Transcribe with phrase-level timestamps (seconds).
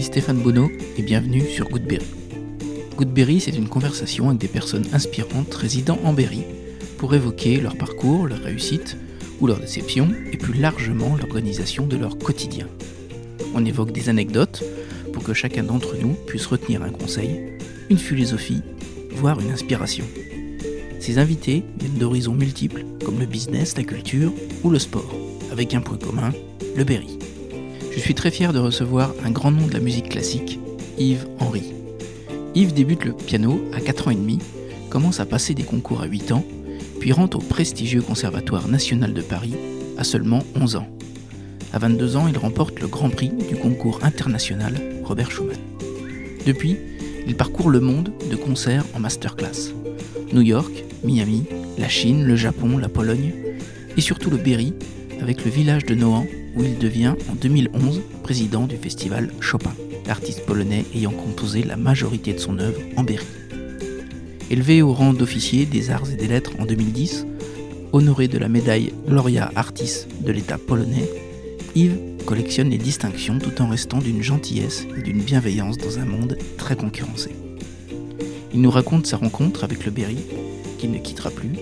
[0.00, 2.06] Stéphane Bonneau et bienvenue sur Goodberry.
[2.96, 6.44] Goodberry, c'est une conversation avec des personnes inspirantes résidant en Berry
[6.96, 8.96] pour évoquer leur parcours, leur réussite
[9.40, 12.66] ou leur déception et plus largement l'organisation de leur quotidien.
[13.54, 14.64] On évoque des anecdotes
[15.12, 17.52] pour que chacun d'entre nous puisse retenir un conseil,
[17.90, 18.62] une philosophie,
[19.10, 20.06] voire une inspiration.
[21.00, 24.32] Ces invités viennent d'horizons multiples comme le business, la culture
[24.64, 25.14] ou le sport,
[25.50, 26.32] avec un point commun,
[26.76, 27.18] le Berry.
[27.94, 30.58] Je suis très fier de recevoir un grand nom de la musique classique,
[30.98, 31.74] Yves Henry.
[32.54, 34.38] Yves débute le piano à 4 ans et demi,
[34.88, 36.44] commence à passer des concours à 8 ans,
[37.00, 39.54] puis rentre au prestigieux Conservatoire national de Paris
[39.98, 40.86] à seulement 11 ans.
[41.74, 44.74] À 22 ans, il remporte le Grand Prix du concours international
[45.04, 45.58] Robert Schumann.
[46.46, 46.78] Depuis,
[47.26, 49.74] il parcourt le monde de concerts en masterclass.
[50.32, 50.72] New York,
[51.04, 51.44] Miami,
[51.76, 53.32] la Chine, le Japon, la Pologne
[53.98, 54.72] et surtout le Berry
[55.20, 59.72] avec le village de Nohant où il devient en 2011 président du festival Chopin,
[60.06, 63.26] l'artiste polonais ayant composé la majorité de son œuvre en Berry.
[64.50, 67.26] Élevé au rang d'officier des arts et des lettres en 2010,
[67.92, 71.08] honoré de la médaille Gloria Artis de l'État polonais,
[71.74, 76.36] Yves collectionne les distinctions tout en restant d'une gentillesse et d'une bienveillance dans un monde
[76.58, 77.30] très concurrencé.
[78.54, 80.18] Il nous raconte sa rencontre avec le Berry,
[80.78, 81.52] qu'il ne quittera plus.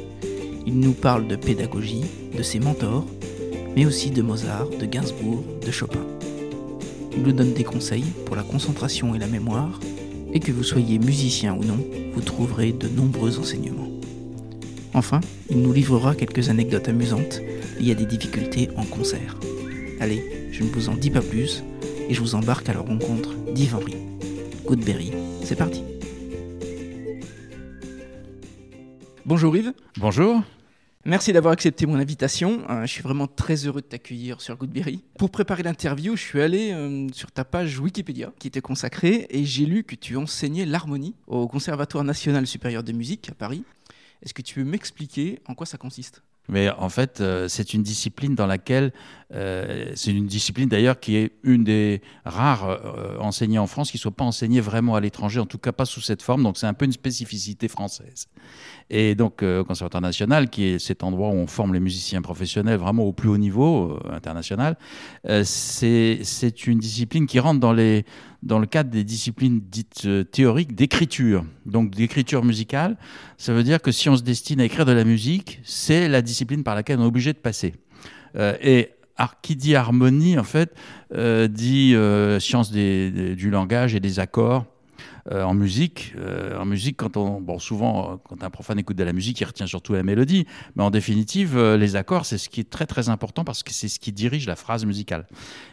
[0.67, 2.05] Il nous parle de pédagogie,
[2.37, 3.07] de ses mentors,
[3.77, 6.05] mais aussi de Mozart, de Gainsbourg, de Chopin.
[7.17, 9.81] Il nous donne des conseils pour la concentration et la mémoire,
[10.33, 11.79] et que vous soyez musicien ou non,
[12.15, 13.91] vous trouverez de nombreux enseignements.
[14.95, 17.41] Enfin, il nous livrera quelques anecdotes amusantes
[17.79, 19.39] liées à des difficultés en concert.
[20.01, 21.63] Allez, je ne vous en dis pas plus,
[22.09, 23.97] et je vous embarque à la rencontre d'Yves Henry.
[24.65, 25.83] Goodberry, c'est parti
[29.25, 29.73] Bonjour Yves.
[29.99, 30.43] Bonjour.
[31.07, 32.63] Merci d'avoir accepté mon invitation.
[32.69, 35.03] Euh, je suis vraiment très heureux de t'accueillir sur Goodberry.
[35.17, 39.47] Pour préparer l'interview, je suis allé euh, sur ta page Wikipédia qui était consacrée et
[39.47, 43.65] j'ai lu que tu enseignais l'harmonie au Conservatoire national supérieur de musique à Paris.
[44.23, 46.23] Est-ce que tu peux m'expliquer en quoi ça consiste?
[46.51, 48.93] Mais en fait, euh, c'est une discipline dans laquelle,
[49.33, 53.99] euh, c'est une discipline d'ailleurs qui est une des rares euh, enseignées en France qui
[53.99, 56.43] ne soit pas enseignée vraiment à l'étranger, en tout cas pas sous cette forme.
[56.43, 58.27] Donc c'est un peu une spécificité française.
[58.91, 62.79] Et donc au Conservatoire national, qui est cet endroit où on forme les musiciens professionnels
[62.79, 64.77] vraiment au plus haut niveau international,
[65.45, 68.05] c'est une discipline qui rentre dans les
[68.43, 72.97] dans le cadre des disciplines dites euh, théoriques d'écriture, donc d'écriture musicale.
[73.37, 76.23] Ça veut dire que si on se destine à écrire de la musique, c'est la
[76.23, 77.75] discipline par laquelle on est obligé de passer.
[78.37, 78.91] Euh, et
[79.43, 80.75] qui dit harmonie, en fait,
[81.15, 81.95] euh, dit
[82.41, 84.65] science du langage et des accords.
[85.33, 86.13] Euh, en musique.
[86.19, 89.41] Euh, en musique, quand on, bon, souvent, euh, quand un profane écoute de la musique,
[89.41, 92.87] il retient surtout la mélodie, mais en définitive, les accords, c'est ce qui est très
[92.87, 95.27] très important parce que c'est ce qui dirige la phrase musicale.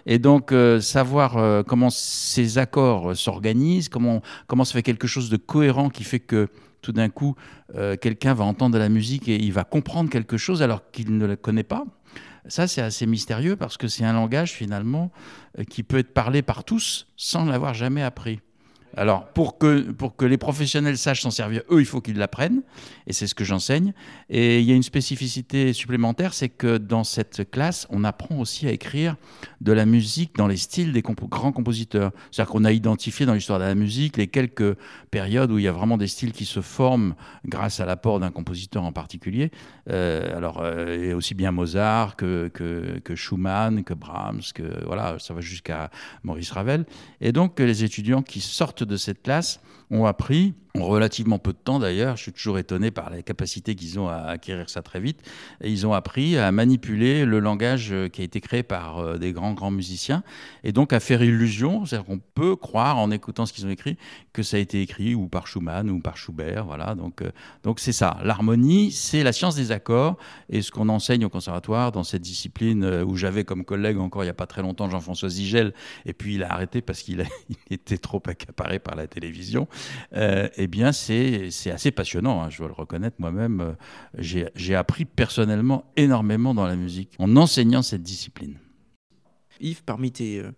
[0.05, 5.89] Et donc, savoir comment ces accords s'organisent, comment, comment se fait quelque chose de cohérent
[5.89, 6.49] qui fait que
[6.81, 7.35] tout d'un coup,
[8.01, 11.25] quelqu'un va entendre de la musique et il va comprendre quelque chose alors qu'il ne
[11.25, 11.85] la connaît pas.
[12.47, 15.11] Ça, c'est assez mystérieux parce que c'est un langage finalement
[15.69, 18.39] qui peut être parlé par tous sans l'avoir jamais appris.
[18.95, 22.61] Alors, pour que, pour que les professionnels sachent s'en servir, eux, il faut qu'ils l'apprennent,
[23.05, 23.93] et c'est ce que j'enseigne.
[24.29, 28.67] Et il y a une spécificité supplémentaire, c'est que dans cette classe, on apprend aussi
[28.67, 29.15] à écrire
[29.61, 32.11] de la musique dans les styles des grands compositeurs.
[32.31, 34.75] C'est-à-dire qu'on a identifié dans l'histoire de la musique les quelques
[35.11, 37.15] périodes où il y a vraiment des styles qui se forment
[37.45, 39.51] grâce à l'apport d'un compositeur en particulier.
[39.89, 45.33] Euh, alors, euh, aussi bien Mozart que, que, que, Schumann, que Brahms, que voilà, ça
[45.33, 45.89] va jusqu'à
[46.23, 46.85] Maurice Ravel.
[47.21, 49.59] Et donc, les étudiants qui sortent de cette classe
[49.91, 53.75] ont appris en relativement peu de temps d'ailleurs, je suis toujours étonné par la capacité
[53.75, 55.19] qu'ils ont à acquérir ça très vite,
[55.61, 59.17] et ils ont appris à manipuler le langage euh, qui a été créé par euh,
[59.17, 60.23] des grands, grands musiciens,
[60.63, 63.97] et donc à faire illusion, c'est-à-dire qu'on peut croire en écoutant ce qu'ils ont écrit
[64.33, 67.31] que ça a été écrit ou par Schumann ou par Schubert, voilà, donc euh,
[67.63, 68.17] donc c'est ça.
[68.23, 70.17] L'harmonie, c'est la science des accords,
[70.49, 74.27] et ce qu'on enseigne au conservatoire dans cette discipline où j'avais comme collègue encore il
[74.27, 75.73] n'y a pas très longtemps Jean-François Zigel,
[76.05, 77.25] et puis il a arrêté parce qu'il
[77.71, 79.67] était trop accaparé par la télévision,
[80.13, 83.61] et eh bien, c'est assez passionnant, hein, je dois le reconnaître moi-même.
[83.61, 83.73] Euh,
[84.55, 88.57] j'ai appris personnellement énormément dans la musique en enseignant cette discipline.
[89.59, 90.51] Yves, parmi tes, euh,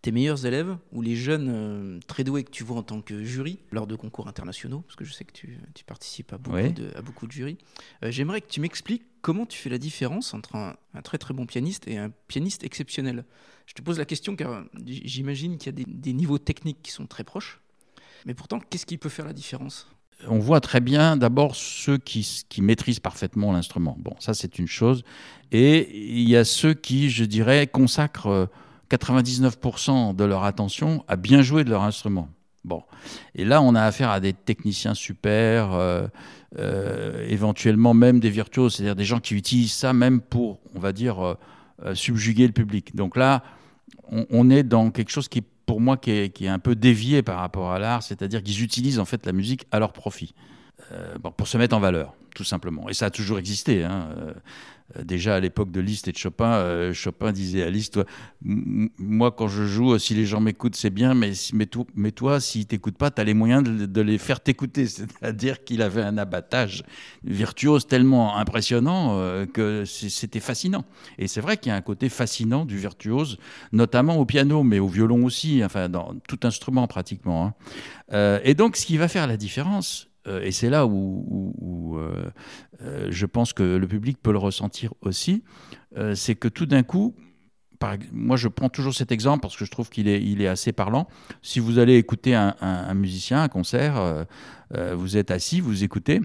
[0.00, 3.22] tes meilleurs élèves ou les jeunes euh, très doués que tu vois en tant que
[3.22, 6.56] jury lors de concours internationaux, parce que je sais que tu, tu participes à beaucoup,
[6.56, 7.58] de, à beaucoup de jurys,
[8.02, 11.44] j'aimerais que tu m'expliques comment tu fais la différence entre un, un, très très bon
[11.44, 13.26] pianiste et un pianiste exceptionnel.
[13.66, 16.92] Je te pose la question car j'imagine qu'il y a des, des niveaux techniques qui
[16.92, 17.60] sont très proches.
[18.26, 19.88] Mais pourtant, qu'est-ce qui peut faire la différence?
[20.28, 22.26] On voit très bien d'abord ceux qui,
[22.58, 23.96] maîtrisent parfaitement l'instrument.
[23.98, 25.04] Bon, ça c'est une chose.
[25.52, 28.46] Et il y a ceux qui, je dirais, consacrent euh,
[28.90, 32.28] 99% de leur attention à bien jouer de leur instrument.
[32.64, 32.82] Bon.
[33.36, 36.08] Et là, on a affaire à des techniciens super, euh,
[36.58, 40.92] euh, éventuellement même des virtuoses, c'est-à-dire des gens qui utilisent ça même pour, on va
[40.92, 41.36] dire,
[41.84, 42.96] euh, subjuguer le public.
[42.96, 43.44] Donc là,
[44.08, 47.22] on, est dans quelque chose qui, pour moi, qui est, qui est un peu dévié
[47.22, 50.34] par rapport à l'art, c'est-à-dire qu'ils utilisent en fait la musique à leur profit,
[51.20, 52.88] bon, pour se mettre en valeur, tout simplement.
[52.88, 53.84] Et ça a toujours existé.
[53.84, 54.08] Hein.
[54.94, 57.98] Euh, déjà à l'époque de Liszt et de Chopin, euh, Chopin disait à Liszt,
[58.42, 62.66] moi quand je joue, si les gens m'écoutent, c'est bien, mais, mais, mais toi, s'ils
[62.66, 64.86] t'écoutent pas, tu as les moyens de, les faire t'écouter.
[64.86, 66.84] C'est-à-dire qu'il avait un abattage
[67.24, 70.84] virtuose tellement impressionnant euh, que c'était fascinant.
[71.18, 73.38] Et c'est vrai qu'il y a un côté fascinant du virtuose,
[73.72, 77.54] notamment au piano, mais au violon aussi, enfin dans tout instrument pratiquement.
[78.12, 78.40] Hein.
[78.44, 80.05] et donc ce qui va faire la différence, euh,
[80.42, 82.30] et c'est là où, euh,
[82.82, 85.42] euh, je pense que le public peut le ressentir aussi,
[86.14, 87.14] c'est que tout d'un coup,
[88.12, 90.72] moi je prends toujours cet exemple parce que je trouve qu'il est, il est assez
[90.72, 91.08] parlant.
[91.40, 94.26] Si vous allez écouter un, musicien, un concert,
[94.94, 96.20] vous êtes assis, vous écoutez,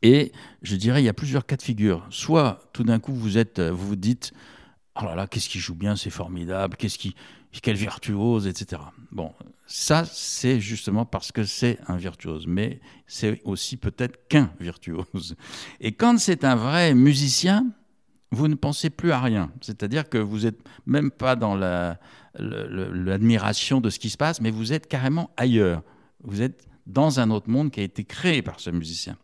[0.00, 0.32] et
[0.62, 2.06] je dirais il y a plusieurs cas de figure.
[2.08, 4.32] Soit tout d'un coup vous êtes, vous vous dites,
[4.98, 7.14] oh là là, qu'est-ce qu'il joue bien, c'est formidable, qu'est-ce qui,
[7.58, 8.82] quel virtuose, etc.
[9.10, 9.32] Bon,
[9.66, 15.36] ça, c'est justement parce que c'est un virtuose, mais c'est aussi peut-être qu'un virtuose.
[15.80, 17.66] Et quand c'est un vrai musicien,
[18.30, 19.50] vous ne pensez plus à rien.
[19.60, 21.56] C'est-à-dire que vous n'êtes même pas dans
[22.34, 25.82] l'admiration de ce qui se passe, mais vous êtes carrément ailleurs.
[26.22, 29.16] Vous êtes dans un autre monde qui a été créé par ce musicien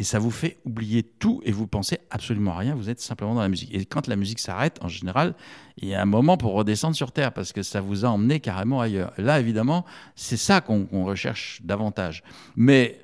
[0.00, 3.34] et ça vous fait oublier tout et vous pensez absolument à rien, vous êtes simplement
[3.34, 3.68] dans la musique.
[3.74, 5.34] Et quand la musique s'arrête, en général,
[5.76, 8.40] il y a un moment pour redescendre sur Terre parce que ça vous a emmené
[8.40, 9.12] carrément ailleurs.
[9.18, 9.84] Là, évidemment,
[10.16, 12.22] c'est ça qu'on recherche davantage.
[12.56, 12.98] Mais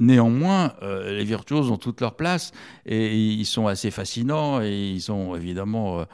[0.00, 2.52] Néanmoins, euh, les virtuoses ont toute leur place
[2.86, 6.04] et ils sont assez fascinants et ils ont évidemment euh,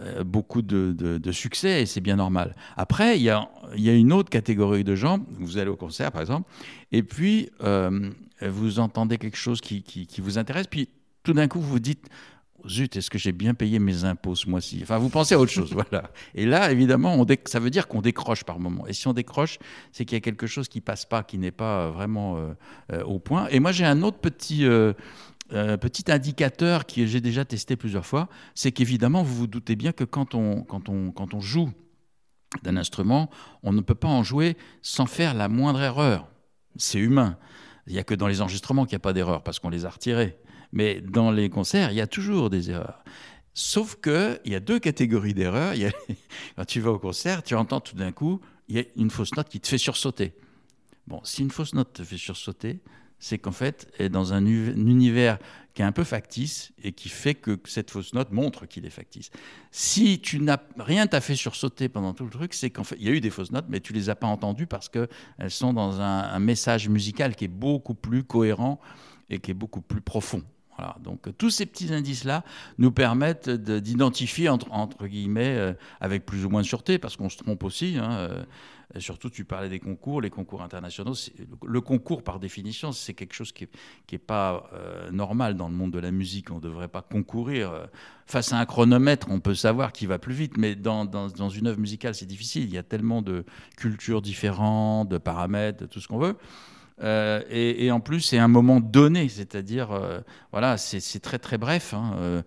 [0.00, 2.56] euh, beaucoup de, succès et c'est bien normal.
[2.76, 6.50] Après, il y a, une autre catégorie de gens, vous allez au concert par exemple,
[6.90, 7.50] et puis
[8.42, 10.88] vous entendez quelque chose qui, qui vous intéresse, puis
[11.22, 12.08] tout d'un coup vous vous dites
[12.68, 14.80] zut, est-ce que j'ai bien payé mes impôts ce mois-ci?
[14.82, 16.10] Enfin, vous pensez à autre chose, voilà.
[16.34, 18.86] Et là, évidemment, ça veut dire qu'on décroche par moment.
[18.86, 19.58] Et si on décroche,
[19.92, 22.52] c'est qu'il y a quelque chose qui passe pas, qui n'est pas euh, vraiment euh,
[22.92, 23.48] euh, au point.
[23.48, 24.66] Et moi, j'ai un autre petit.
[25.48, 30.02] petit indicateur que j'ai déjà testé plusieurs fois, c'est qu'évidemment, vous vous doutez bien que
[30.02, 31.70] quand on, quand on, quand on joue
[32.64, 33.30] d'un instrument,
[33.62, 36.26] on ne peut pas en jouer sans faire la moindre erreur.
[36.76, 37.38] C'est humain.
[37.86, 39.84] Il n'y a que dans les enregistrements qu'il n'y a pas d'erreur, parce qu'on les
[39.84, 40.36] a retirés.
[40.72, 43.02] Mais dans les concerts, il y a toujours des erreurs.
[43.54, 45.74] Sauf qu'il y a deux catégories d'erreurs.
[46.56, 49.34] Quand tu vas au concert, tu entends tout d'un coup, il y a une fausse
[49.34, 50.34] note qui te fait sursauter.
[51.06, 52.80] Bon, si une fausse note te fait sursauter,
[53.18, 55.38] c'est qu'en fait, elle est dans un univers
[55.74, 58.90] qui est un peu factice et qui fait que cette fausse note montre qu'il est
[58.90, 59.30] factice.
[59.70, 63.06] Si tu n'as rien t'a fait sursauter pendant tout le truc, c'est qu'en fait, il
[63.06, 65.08] y a eu des fausses notes, mais tu les as pas entendues parce qu'elles
[65.50, 68.80] sont dans un, message musical qui est beaucoup plus cohérent
[69.28, 70.42] et qui est beaucoup plus profond.
[71.00, 72.44] Donc euh, tous ces petits indices-là
[72.78, 77.38] nous permettent d'identifier, entre, guillemets, euh, avec plus ou moins de sûreté, parce qu'on se
[77.38, 77.96] trompe aussi.
[77.98, 78.44] Hein, euh,
[78.98, 81.14] surtout, tu parlais des concours, les concours internationaux.
[81.64, 83.70] Le concours, par définition, c'est quelque chose qui n'est
[84.12, 84.70] est pas
[85.10, 86.50] normal dans le monde de la musique.
[86.50, 87.88] On ne devrait pas concourir.
[88.26, 91.66] Face à un chronomètre, on peut savoir qui va plus vite, mais dans, dans une
[91.66, 92.64] œuvre musicale, c'est difficile.
[92.64, 93.44] Il y a tellement de
[93.76, 96.36] cultures différentes, de paramètres, de tout ce qu'on veut.
[97.02, 100.20] Euh, et, en plus, c'est un moment donné, c'est-à-dire, euh,
[100.52, 101.94] voilà, c'est très très bref.
[101.94, 102.42] Hein, euh,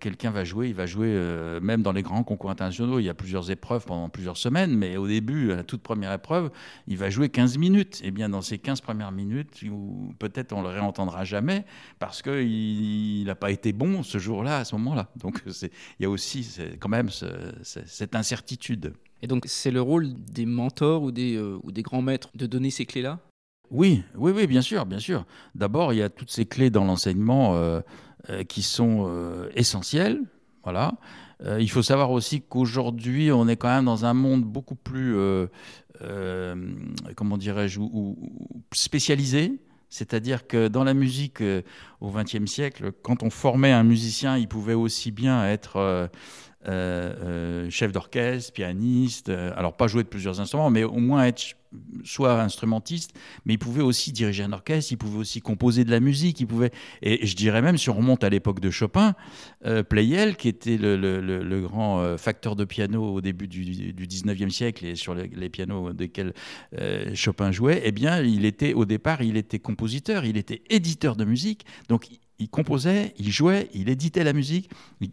[0.00, 1.14] quelqu'un va jouer, il va jouer
[1.60, 4.96] même dans les grands concours internationaux, il y a plusieurs épreuves pendant plusieurs semaines, mais
[4.96, 6.50] au début, à la toute première épreuve,
[6.86, 8.00] il va jouer 15 minutes.
[8.02, 9.62] Et eh bien dans ces 15 premières minutes,
[10.18, 11.66] peut-être on le réentendra jamais,
[11.98, 15.10] parce qu'il n'a pas été bon ce jour-là, à ce moment-là.
[15.16, 15.70] Donc il
[16.00, 18.94] y a aussi quand même cette incertitude.
[19.20, 22.70] Et donc c'est le rôle des mentors ou des, ou des grands maîtres de donner
[22.70, 23.20] ces clés-là?
[23.70, 25.24] Oui, oui, oui, bien sûr, bien sûr.
[25.54, 27.80] D'abord, il y a toutes ces clés dans l'enseignement euh,
[28.30, 30.20] euh, qui sont euh, essentielles.
[30.62, 30.94] Voilà.
[31.58, 35.14] il faut savoir aussi qu'aujourd'hui, on est quand même dans un monde beaucoup plus,
[37.16, 37.80] comment dirais-je,
[38.72, 39.60] spécialisé.
[39.90, 41.42] C'est-à-dire que dans la musique
[42.00, 46.08] au XXe siècle, quand on formait un musicien, il pouvait aussi bien être
[46.64, 51.56] chef d'orchestre, pianiste, alors pas jouer de plusieurs instruments, mais au moins être
[52.04, 53.12] soit instrumentiste,
[53.44, 56.46] mais il pouvait aussi diriger un orchestre, il pouvait aussi composer de la musique, il
[56.46, 56.70] pouvait,
[57.02, 59.14] et, je dirais même, si on remonte à l'époque de Chopin,
[59.64, 64.50] euh, Pleyel, qui était le, grand euh, facteur de piano au début du, du 19e
[64.50, 66.34] siècle et sur les, pianos desquels
[66.78, 71.16] euh, Chopin jouait, eh bien, il était, au départ, il était compositeur, il était éditeur
[71.16, 74.68] de musique, donc il composait, il jouait, il éditait la musique,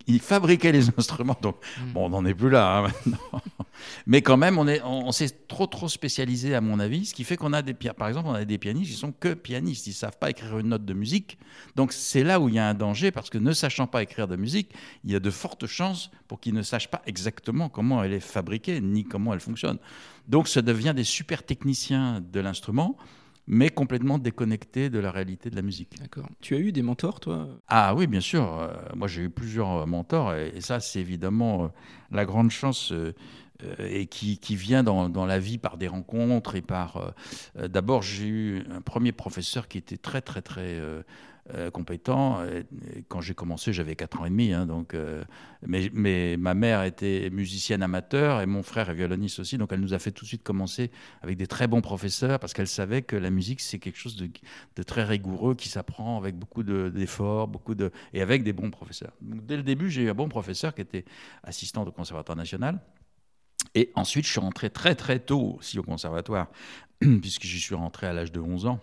[0.07, 1.37] il, fabriquait les instruments.
[1.41, 1.91] Donc, hmm.
[1.93, 3.41] bon, on n'en est plus là hein, maintenant.
[4.07, 7.23] Mais quand même, on, est, on, s'est trop trop spécialisé à mon avis, ce qui
[7.23, 9.93] fait qu'on a des par exemple, on a des pianistes qui sont que pianistes, ils
[9.93, 11.37] savent pas écrire une note de musique.
[11.75, 14.27] Donc c'est là où il y a un danger parce que ne sachant pas écrire
[14.27, 14.71] de musique,
[15.03, 18.19] il y a de fortes chances pour qu'ils ne sachent pas exactement comment elle est
[18.19, 19.77] fabriquée ni comment elle fonctionne.
[20.27, 22.97] Donc ça devient des super techniciens de l'instrument
[23.47, 25.99] mais complètement déconnecté de la réalité de la musique.
[25.99, 26.29] D'accord.
[26.41, 27.47] Tu as eu des mentors, toi?
[27.67, 28.43] Ah oui, bien sûr.
[28.43, 31.67] Euh, moi, j'ai eu plusieurs euh, mentors, et, ça, c'est évidemment euh,
[32.11, 32.93] la grande chance
[33.77, 37.13] et qui, qui vient dans, dans, la vie par des rencontres et par.
[37.55, 41.03] D'abord, j'ai eu un premier professeur qui était très, très, très euh,
[41.73, 42.39] compétent.
[43.07, 44.53] quand j'ai commencé, j'avais 4 ans et demi.
[44.53, 45.23] Hein, donc, euh,
[45.65, 49.57] mais, ma mère était musicienne amateur et mon frère est violoniste aussi.
[49.57, 52.53] Donc elle nous a fait tout de suite commencer avec des très bons professeurs parce
[52.53, 56.63] qu'elle savait que la musique, c'est quelque chose de, très rigoureux qui s'apprend avec beaucoup
[56.63, 59.13] d'efforts de, et avec des bons professeurs.
[59.21, 61.05] Donc, dès le début, j'ai eu un bon professeur qui était
[61.43, 62.79] assistant au Conservatoire national.
[63.75, 66.47] Et ensuite, je suis rentré très très tôt aussi au conservatoire,
[66.99, 68.79] puisque j'y suis rentré à l'âge de 11 ans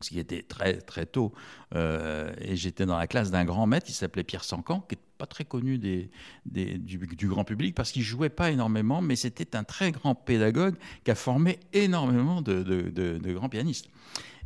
[0.00, 1.32] ce qui était très très tôt.
[1.74, 5.00] Euh, et j'étais dans la classe d'un grand maître qui s'appelait Pierre Sancan, qui n'est
[5.18, 6.10] pas très connu des,
[6.44, 11.10] du, grand public parce qu'il jouait pas énormément, mais c'était un très grand pédagogue qui
[11.10, 13.88] a formé énormément de, de, grands pianistes.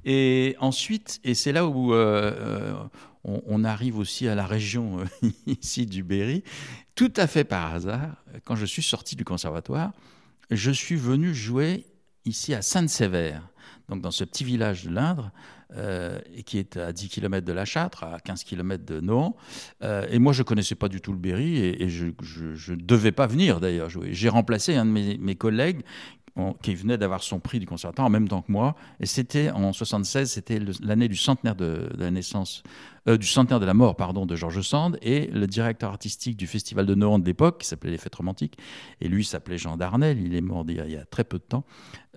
[0.05, 2.75] Et ensuite, et c'est là où euh, euh,
[3.25, 5.05] on, arrive aussi à la région
[5.47, 6.43] ici du Berry,
[6.95, 9.93] tout à fait par hasard, quand je suis sorti du conservatoire,
[10.51, 11.85] je suis venu jouer
[12.25, 13.50] ici à Sainte-Sévère
[13.91, 15.33] donc dans ce petit village de l'Indre,
[15.77, 19.37] euh, qui est à 10 km de La Châtre, à 15 km de Nohant.
[19.83, 23.13] Euh, et moi, je ne connaissais pas du tout le Berry et, je ne devais
[23.13, 23.89] pas venir d'ailleurs.
[23.89, 25.83] J'ai remplacé un de mes, collègues
[26.63, 28.75] qui venait d'avoir son prix du conservatoire en même temps que moi.
[29.01, 32.63] Et c'était en 76, c'était l'année du centenaire de, la naissance,
[33.09, 34.99] euh, du centenaire de la mort, pardon, de Georges Sand.
[35.03, 38.57] Et le directeur artistique du festival de Nohant de l'époque, qui s'appelait Les Fêtes Romantiques,
[39.01, 41.25] et lui s'appelait Jean Darnel, il est mort il y a, il y a très
[41.25, 41.65] peu de temps.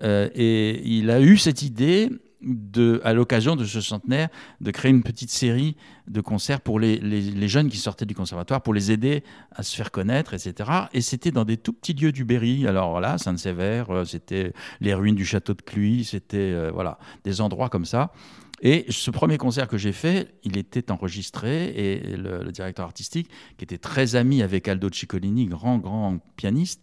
[0.02, 2.10] Euh, et il a eu cette idée
[2.44, 4.28] de, à l'occasion de ce centenaire,
[4.60, 5.76] de créer une petite série
[6.08, 9.90] de concerts pour les, jeunes qui sortaient du conservatoire, pour les aider à se faire
[9.90, 10.70] connaître, etc.
[10.92, 12.66] Et c'était dans des tout petits lieux du Berry.
[12.66, 17.40] Alors voilà, Sainte-Sévère, euh, c'était les ruines du château de Cluy, c'était euh, voilà des
[17.40, 18.12] endroits comme ça.
[18.60, 23.64] Et ce premier concert que j'ai fait, il était enregistré et le, directeur artistique, qui
[23.64, 26.82] était très ami avec Aldo Ciccolini, grand grand pianiste,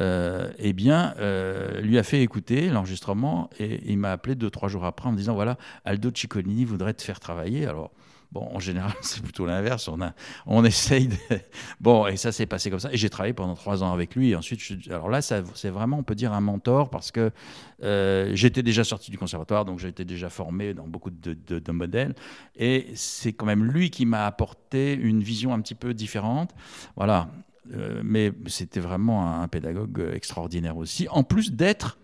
[0.00, 4.68] euh, eh bien, euh, lui a fait écouter l'enregistrement et il m'a appelé deux, trois
[4.68, 7.66] jours après en me disant voilà, Aldo Ciccolini voudrait te faire travailler.
[7.66, 7.92] Alors,
[8.32, 9.88] Bon, en général, c'est plutôt l'inverse.
[9.88, 9.98] On,
[10.46, 11.16] on essaye de...
[11.80, 12.90] Bon, et ça s'est passé comme ça.
[12.90, 14.34] Et j'ai travaillé pendant trois ans avec lui.
[14.34, 17.30] Ensuite, alors là, c'est vraiment, on peut dire, un mentor parce que
[17.82, 22.14] euh, j'étais déjà sorti du conservatoire, donc j'étais déjà formé dans beaucoup de, de modèles.
[22.56, 26.52] Et c'est quand même lui qui m'a apporté une vision un petit peu différente.
[26.96, 27.28] Voilà.
[27.70, 31.98] Euh, mais c'était vraiment un, pédagogue extraordinaire aussi, en plus d'être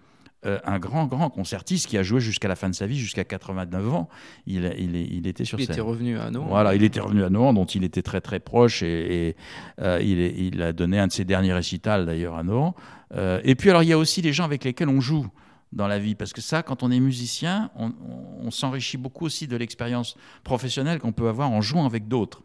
[0.47, 3.25] euh, un grand, grand concertiste qui a joué jusqu'à la fin de sa vie, jusqu'à
[3.25, 4.09] 89 ans.
[4.47, 5.75] Il, il, il était sur il scène.
[5.75, 6.47] était revenu à Nohant.
[6.47, 9.35] Voilà, il était revenu à Nohant, dont il était très, très proche, et,
[9.81, 12.77] euh, il, il, a donné un de ses derniers récitals, d'ailleurs, à Nohant.
[13.17, 15.27] et puis, alors, il y a aussi les gens avec lesquels on joue
[15.73, 16.15] dans la vie.
[16.15, 17.93] Parce que ça, quand on est musicien, on,
[18.41, 22.43] on s'enrichit beaucoup aussi de l'expérience professionnelle qu'on peut avoir en jouant avec d'autres.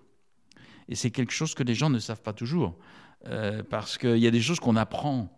[0.89, 2.75] Et c'est quelque chose que les gens ne savent pas toujours.
[3.27, 5.30] Euh, parce qu'il y a des choses qu'on apprend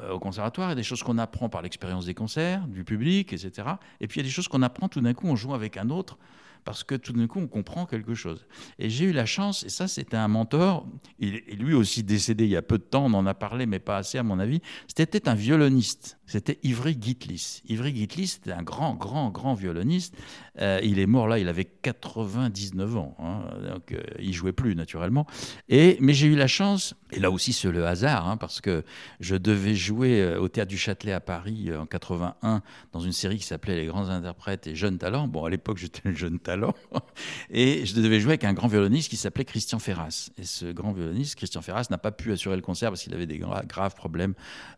[0.00, 2.84] euh, au conservatoire, il y a des choses qu'on apprend par l'expérience des concerts, du
[2.84, 3.68] public, etc.
[4.00, 5.76] Et puis il y a des choses qu'on apprend tout d'un coup en jouant avec
[5.76, 6.18] un autre
[6.66, 8.44] parce que tout d'un coup, on comprend quelque chose.
[8.80, 10.84] Et j'ai eu la chance, et ça, c'était un mentor,
[11.20, 13.78] il lui aussi décédé il y a peu de temps, on en a parlé, mais
[13.78, 17.62] pas assez à mon avis, c'était un violoniste, c'était Ivry Gitlis.
[17.68, 20.16] Ivry Gitlis, c'était un grand, grand, grand violoniste.
[20.60, 23.44] Euh, il est mort là, il avait 99 ans, hein,
[23.74, 25.24] donc euh, il jouait plus naturellement.
[25.68, 28.82] Et, mais j'ai eu la chance, et là aussi c'est le hasard, hein, parce que
[29.20, 33.38] je devais jouer euh, au Théâtre du Châtelet à Paris en 81 dans une série
[33.38, 35.28] qui s'appelait Les grands interprètes et jeunes talents.
[35.28, 36.55] Bon, à l'époque, j'étais le jeune talent
[37.50, 40.30] et je devais jouer avec un grand violoniste qui s'appelait Christian Ferras.
[40.38, 43.26] Et ce grand violoniste, Christian Ferras, n'a pas pu assurer le concert parce qu'il avait
[43.26, 44.34] des graves problèmes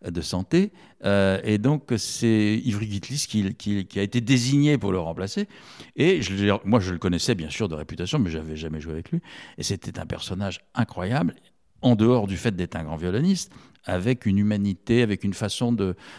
[0.06, 0.73] de santé.
[1.04, 5.49] Euh, et donc, c'est Ivry Gitlis qui, a été désigné pour le remplacer.
[5.97, 6.20] Et
[6.64, 9.20] moi, je le connaissais bien sûr de réputation, mais j'avais jamais joué avec lui.
[9.56, 11.35] Et c'était un personnage incroyable
[11.82, 13.52] en dehors du fait d'être un grand violoniste,
[13.88, 15.76] avec une humanité, avec une façon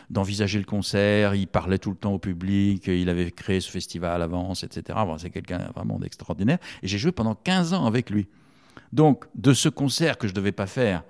[0.10, 1.36] d'envisager le concert.
[1.36, 5.00] Il parlait tout le temps au public, il avait créé ce festival à l'avance, etc.
[5.18, 6.58] c'est quelqu'un vraiment d'extraordinaire.
[6.84, 8.28] Et j'ai joué pendant 15 ans avec lui.
[8.92, 11.04] Donc, de ce concert que je ne devais pas faire,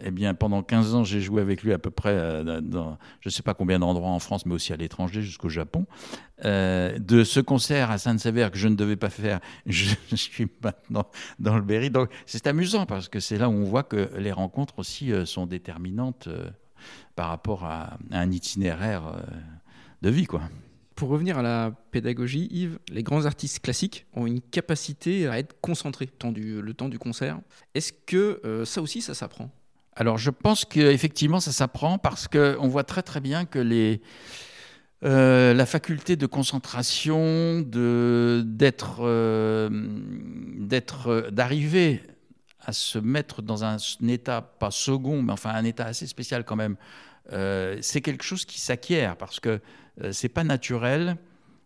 [0.00, 3.28] eh bien, pendant 15 ans, j'ai joué avec lui à peu près euh, dans je
[3.28, 5.86] ne sais pas combien d'endroits en France, mais aussi à l'étranger, jusqu'au Japon.
[6.44, 11.06] Euh, de ce concert à Sainte-Sévère que je ne devais pas faire, je, suis maintenant
[11.38, 11.90] dans le Berry.
[11.90, 15.26] Donc, c'est amusant parce que c'est là où on voit que les rencontres aussi euh,
[15.26, 16.28] sont déterminantes
[17.14, 19.02] par rapport à, un itinéraire
[20.00, 20.42] de vie, quoi.
[20.96, 25.60] Pour revenir à la pédagogie, Yves, les grands artistes classiques ont une capacité à être
[25.60, 27.40] concentrés le temps du concert.
[27.74, 29.50] Est-ce que ça aussi, ça s'apprend?
[29.94, 34.00] Alors je pense qu'effectivement ça s'apprend parce qu'on voit très très bien que les,
[35.04, 39.68] euh, la faculté de concentration, d'être, euh,
[40.58, 42.02] d'être, d'arriver
[42.60, 46.54] à se mettre dans un, état, pas second, mais enfin un état assez spécial quand
[46.54, 46.76] même,
[47.32, 49.60] euh, c'est quelque chose qui s'acquiert parce que
[50.12, 51.16] c'est pas naturel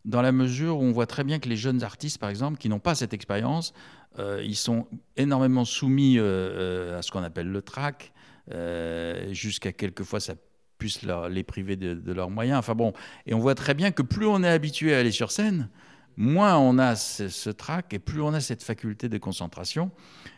[0.07, 2.69] dans la mesure où on voit très bien que les jeunes artistes, par exemple, qui
[2.69, 3.73] n'ont pas cette expérience,
[4.19, 8.13] ils sont énormément soumis à ce qu'on appelle le trac,
[8.53, 10.35] euh, jusqu'à quelquefois ça
[10.79, 12.59] puisse les priver de, leurs moyens.
[12.59, 12.93] Enfin bon,
[13.27, 15.71] et on voit très bien que plus on est habitué à aller sur scène,
[16.19, 19.91] moins on a ce, trac et plus on a cette faculté de concentration,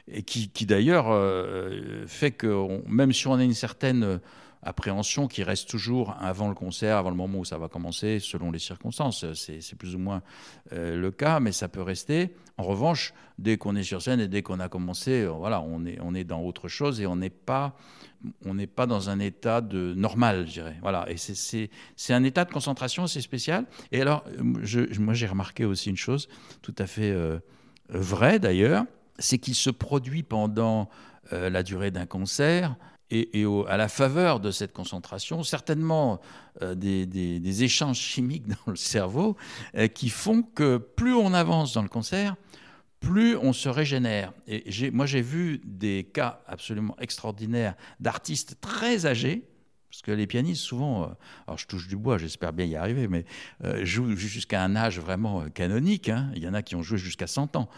[0.06, 4.20] et qui, d'ailleurs euh, fait que même si on a une certaine
[4.62, 8.50] appréhension qui reste toujours avant le concert, avant le moment où ça va commencer, selon
[8.50, 9.24] les circonstances.
[9.34, 10.22] C'est plus ou moins
[10.72, 12.34] euh, le cas, mais ça peut rester.
[12.58, 15.86] En revanche, dès qu'on est sur scène et dès qu'on a commencé, euh, voilà, on
[15.86, 17.76] est, on est dans autre chose et on n'est pas,
[18.44, 20.76] on n'est pas dans un état de normal, je dirais.
[20.82, 21.70] Voilà, et c'est
[22.12, 23.64] un état de concentration assez spécial.
[23.92, 24.24] Et alors,
[24.62, 26.28] je, moi, j'ai remarqué aussi une chose
[26.60, 27.38] tout à fait euh,
[27.88, 28.84] vraie d'ailleurs,
[29.20, 30.88] c'est qu'il se produit pendant
[31.30, 32.74] la durée d'un concert
[33.10, 36.20] et, à la faveur de cette concentration, certainement
[36.62, 39.36] euh, des, échanges chimiques dans le cerveau
[39.76, 42.36] euh, qui font que plus on avance dans le concert,
[43.00, 44.32] plus on se régénère.
[44.46, 49.48] Et moi, j'ai vu des cas absolument extraordinaires d'artistes très âgés,
[49.90, 51.06] parce que les pianistes, souvent, euh,
[51.46, 53.24] alors je touche du bois, j'espère bien y arriver, mais
[53.84, 56.08] jouent jusqu'à un âge vraiment canonique.
[56.08, 56.30] Hein.
[56.36, 57.68] Il y en a qui ont joué jusqu'à 100 ans.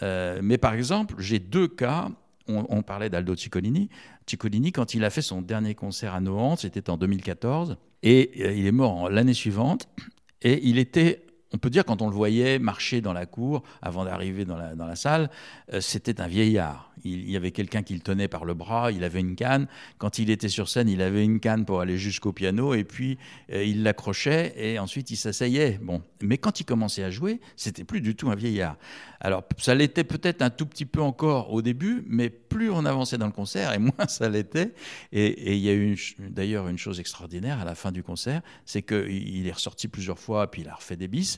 [0.00, 2.08] mais par exemple, j'ai deux cas
[2.48, 3.88] on, parlait d'Aldo Ciccolini.
[4.26, 8.52] Ciccolini, quand il a fait son dernier concert à Nohant, c'était en 2014, et euh,
[8.52, 9.88] il est mort l'année suivante,
[10.42, 14.04] et il était on peut dire quand on le voyait marcher dans la cour avant
[14.04, 15.30] d'arriver dans la, salle,
[15.72, 19.04] euh, c'était un vieillard il, y avait quelqu'un qui le tenait par le bras, il
[19.04, 19.66] avait une canne.
[19.98, 23.18] Quand il était sur scène, il avait une canne pour aller jusqu'au piano, et puis
[23.52, 25.78] euh, il l'accrochait, et ensuite il s'asseyait.
[25.82, 26.02] Bon.
[26.22, 28.76] Mais quand il commençait à jouer, c'était plus du tout un vieillard.
[29.20, 33.18] Alors, ça l'était peut-être un tout petit peu encore au début, mais plus on avançait
[33.18, 34.74] dans le concert, et moins ça l'était.
[35.12, 38.82] Et, il y a eu d'ailleurs une chose extraordinaire à la fin du concert, c'est
[38.82, 41.37] qu'il est ressorti plusieurs fois, puis il a refait des bis.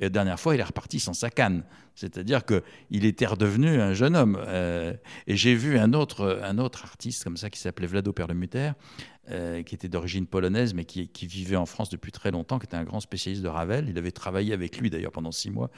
[0.00, 1.64] Et la dernière fois, il est reparti sans sa canne.
[1.94, 4.38] C'est-à-dire qu'il était redevenu un jeune homme.
[4.46, 4.94] Euh,
[5.26, 8.70] et j'ai vu un autre, un autre artiste comme ça qui s'appelait Vlado Perlemuter,
[9.30, 12.76] euh, qui était d'origine polonaise, mais qui, vivait en France depuis très longtemps, qui était
[12.76, 13.88] un grand spécialiste de Ravel.
[13.88, 15.70] Il avait travaillé avec lui d'ailleurs pendant six mois.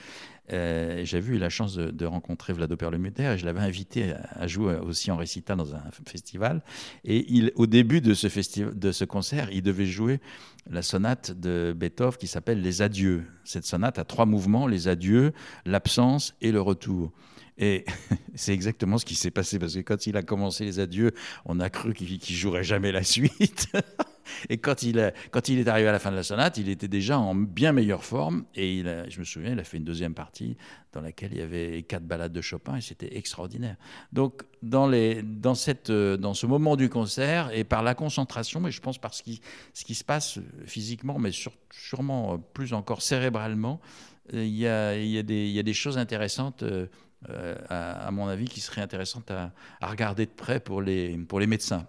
[0.52, 4.76] Euh, J'ai eu la chance de, rencontrer Vlado Perlemuter et je l'avais invité à, jouer
[4.76, 6.62] aussi en récital dans un festival.
[7.04, 8.26] Et au début de ce,
[8.72, 10.20] de ce concert, il devait jouer
[10.68, 13.24] la sonate de Beethoven qui s'appelle Les Adieux.
[13.44, 15.32] Cette sonate a trois mouvements, les adieux,
[15.64, 17.12] l'absence et le retour.
[17.58, 17.84] Et
[18.34, 21.12] c'est exactement ce qui s'est passé, parce que quand il a commencé les adieux,
[21.44, 23.68] on a cru qu'il ne jouerait jamais la suite.
[24.48, 27.34] Et quand il, est arrivé à la fin de la sonate, il était déjà en
[27.34, 28.44] bien meilleure forme.
[28.54, 30.56] Et je me souviens, il a fait une deuxième partie
[30.92, 33.76] dans laquelle il y avait quatre ballades de Chopin, et c'était extraordinaire.
[34.12, 39.22] Donc, dans, ce moment du concert, et par la concentration, mais je pense par ce
[39.22, 39.40] qui,
[39.94, 41.30] se passe physiquement, mais
[41.70, 43.80] sûrement plus encore cérébralement,
[44.32, 45.18] il y a, il y
[45.58, 46.86] a, des, choses intéressantes euh,
[47.30, 51.86] euh, à, mon avis, qui serait intéressante à, regarder de près pour les médecins.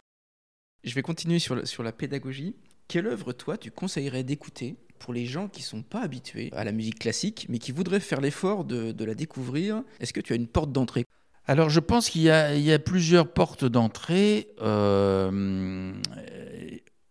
[0.84, 2.56] Je vais continuer sur, sur la pédagogie.
[2.88, 6.64] Quelle œuvre, toi, tu conseillerais d'écouter pour les gens qui ne sont pas habitués à
[6.64, 9.84] la musique classique, mais qui voudraient faire l'effort de, de la découvrir?
[10.00, 11.06] Est-ce que tu as une porte d'entrée?
[11.46, 14.50] Alors je pense qu'il y, y, a plusieurs portes d'entrée.
[14.62, 15.92] Euh,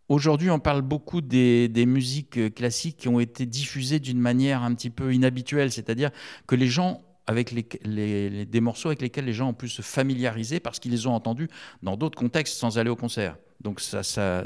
[0.08, 4.74] aujourd'hui, on parle beaucoup des, des, musiques classiques qui ont été diffusées d'une manière un
[4.74, 6.10] petit peu inhabituelle, c'est-à-dire
[6.46, 10.58] que les gens avec les, des morceaux avec lesquels les gens ont pu se familiariser
[10.58, 11.48] parce qu'ils les ont entendus
[11.82, 13.36] dans d'autres contextes sans aller au concert.
[13.60, 14.44] Donc ça, ça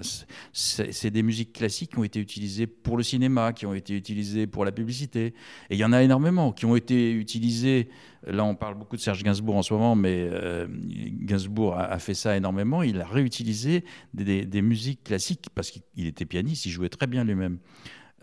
[0.52, 4.46] c'est des musiques classiques qui ont été utilisées pour le cinéma, qui ont été utilisées
[4.46, 5.34] pour la publicité.
[5.70, 7.88] Et il y en a énormément qui ont été utilisées.
[8.26, 12.14] Là, on parle beaucoup de Serge Gainsbourg en ce moment, mais euh, Gainsbourg a, fait
[12.14, 12.82] ça énormément.
[12.82, 17.58] Il a réutilisé des, musiques classiques parce qu'il était pianiste, il jouait très bien lui-même.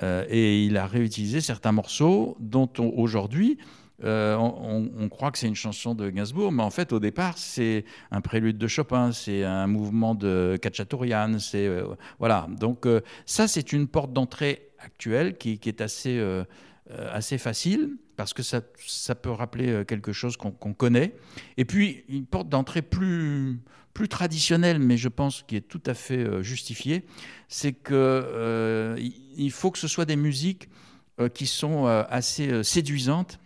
[0.04, 3.58] Euh, et il a réutilisé certains morceaux dont aujourd'hui
[4.04, 7.86] euh, on, croit que c'est une chanson de Gainsbourg, mais en fait, au départ, c'est
[8.10, 11.86] un prélude de Chopin, c'est un mouvement de Kachaturian, c'est euh,
[12.20, 12.48] voilà.
[12.50, 12.88] Donc
[13.26, 18.62] ça, c'est une porte d'entrée actuelle qui, est assez facile parce que ça,
[19.16, 21.14] peut rappeler quelque chose qu'on connaît.
[21.58, 23.60] Et puis une porte d'entrée plus
[24.10, 27.06] traditionnelle, mais je pense qui est tout à fait justifiée,
[27.48, 28.96] c'est que
[29.38, 30.70] il faut que ce soit des musiques
[31.36, 33.40] qui sont assez séduisantes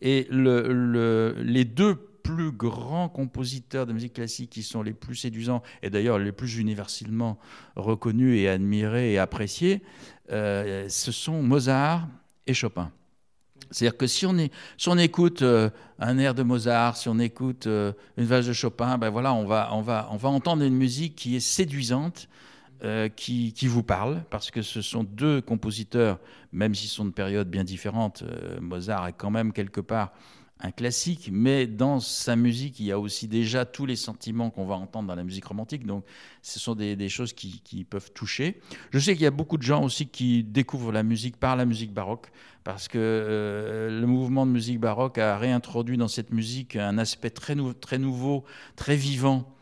[0.00, 5.88] et les deux plus grands compositeurs de musique classique qui sont les plus séduisants et
[5.88, 7.38] d'ailleurs les plus universellement
[7.74, 9.82] reconnus et admirés et appréciés,
[10.30, 12.06] euh, ce sont Mozart
[12.46, 12.92] et Chopin.
[13.70, 18.24] C'est-à-dire que si on, écoute euh, un air de Mozart, si on écoute euh, une
[18.24, 21.36] valse de Chopin, ben voilà, on va, on, va, on va entendre une musique qui
[21.36, 22.28] est séduisante,
[22.84, 26.20] euh, qui, vous parle, parce que ce sont deux compositeurs,
[26.52, 28.22] même s'ils sont de périodes bien différentes.
[28.22, 30.12] Euh, Mozart est quand même quelque part
[30.60, 34.64] un classique, mais dans sa musique, il y a aussi déjà tous les sentiments qu'on
[34.64, 35.86] va entendre dans la musique romantique.
[35.86, 36.04] Donc,
[36.42, 38.60] ce sont des, choses qui, peuvent toucher.
[38.92, 41.64] Je sais qu'il y a beaucoup de gens aussi qui découvrent la musique par la
[41.64, 42.30] musique baroque,
[42.64, 47.30] parce que euh, le mouvement de musique baroque a réintroduit dans cette musique un aspect
[47.30, 48.44] très, très nouveau,
[48.76, 49.52] très vivant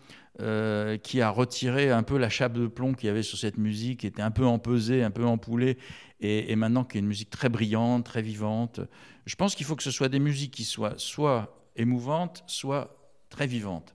[0.40, 3.58] euh, qui a retiré un peu la chape de plomb qu'il y avait sur cette
[3.58, 5.78] musique, qui était un peu empesée, un peu empoulée,
[6.20, 8.80] et, et maintenant qui est une musique très brillante, très vivante.
[9.24, 12.96] Je pense qu'il faut que ce soit des musiques qui soient soit émouvantes, soit
[13.28, 13.94] très vivantes.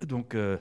[0.00, 0.58] Donc, euh,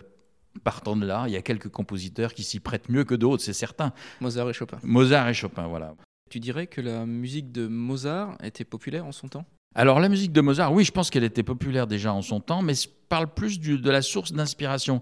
[0.64, 3.54] partant de là, il y a quelques compositeurs qui s'y prêtent mieux que d'autres, c'est
[3.54, 3.94] certain.
[4.22, 4.78] Mozart et Chopin.
[4.84, 5.96] Mozart et Chopin, voilà.
[6.30, 9.46] Tu dirais que la musique de Mozart était populaire en son temps?
[9.76, 12.62] Alors la musique de Mozart, oui, je pense qu'elle était populaire déjà en son temps,
[12.62, 15.02] mais je parle plus de la source d'inspiration.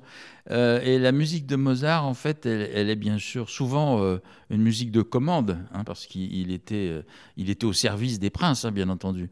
[0.50, 4.18] Euh, et la musique de Mozart, en fait, elle, est bien sûr souvent euh,
[4.50, 7.04] une musique de commande, hein, parce qu'il était, euh,
[7.38, 9.30] était au service des princes, hein, bien entendu.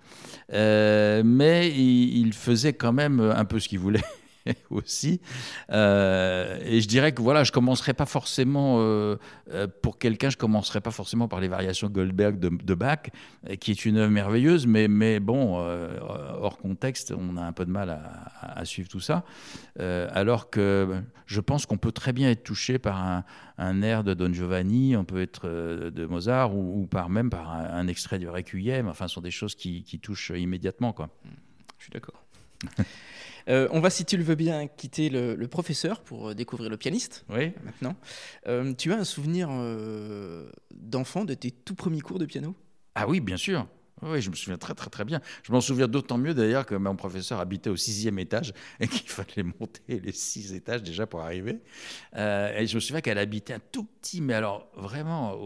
[0.49, 4.03] mais il, faisait quand même un peu ce qu'il voulait.
[4.69, 5.21] aussi.
[5.71, 9.17] Euh, et je dirais que voilà, je commencerai pas forcément euh,
[9.51, 13.09] euh, pour quelqu'un, je commencerai pas forcément par les variations Goldberg de, Bach,
[13.59, 17.71] qui est une œuvre merveilleuse, mais, mais bon, hors contexte, on a un peu de
[17.71, 17.89] mal
[18.41, 19.23] à, suivre tout ça.
[19.77, 23.23] alors que je pense qu'on peut très bien être touché par
[23.57, 27.87] un, air de Don Giovanni, on peut être de Mozart ou, par même par un,
[27.87, 28.87] extrait du Requiem.
[28.87, 31.09] Enfin, ce sont des choses qui, qui touchent immédiatement, quoi.
[31.77, 32.23] Je suis d'accord.
[33.49, 36.77] Euh, on va, si tu le veux bien, quitter le, professeur pour euh, découvrir le
[36.77, 37.25] pianiste.
[37.29, 37.53] Oui.
[37.63, 37.95] Maintenant,
[38.47, 39.49] euh, tu as un souvenir
[40.71, 42.55] d'enfant de tes tout premiers cours de piano?
[42.95, 43.67] Ah oui, bien sûr.
[44.01, 45.19] Oui, je me souviens très très très bien.
[45.43, 49.09] Je m'en souviens d'autant mieux d'ailleurs que mon professeur habitait au sixième étage et qu'il
[49.09, 51.59] fallait monter les six étages déjà pour arriver.
[52.15, 55.37] Euh, et je me souviens qu'elle habitait un tout petit, mais alors vraiment,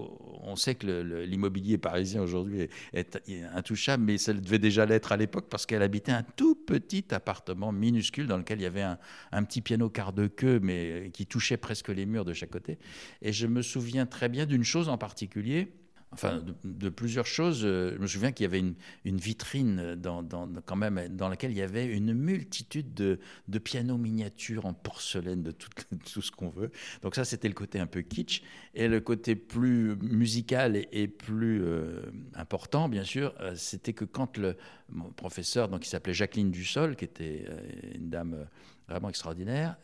[0.41, 0.85] on sait que
[1.23, 3.19] l'immobilier parisien aujourd'hui est,
[3.53, 7.71] intouchable, mais ça devait déjà l'être à l'époque parce qu'elle habitait un tout petit appartement
[7.71, 8.99] minuscule dans lequel il y avait un,
[9.31, 12.77] un petit piano quart de queue, mais qui touchait presque les murs de chaque côté.
[13.21, 15.73] Et je me souviens très bien d'une chose en particulier
[16.13, 17.65] enfin de, plusieurs choses.
[17.65, 20.23] Euh, je me souviens qu'il y avait une, vitrine dans,
[20.65, 23.19] quand même dans laquelle il y avait une multitude de,
[23.59, 25.51] pianos miniatures en porcelaine de
[26.13, 26.71] tout, ce qu'on veut.
[27.01, 28.43] Donc ça, c'était le côté un peu kitsch.
[28.75, 32.01] Et le côté plus musical et, plus euh,
[32.35, 34.55] important, bien sûr, euh, c'était que quand le
[34.89, 37.47] mon professeur, donc qui s'appelait Jacqueline Dussol, qui était
[37.95, 38.45] une dame
[38.87, 39.75] vraiment extraordinaire,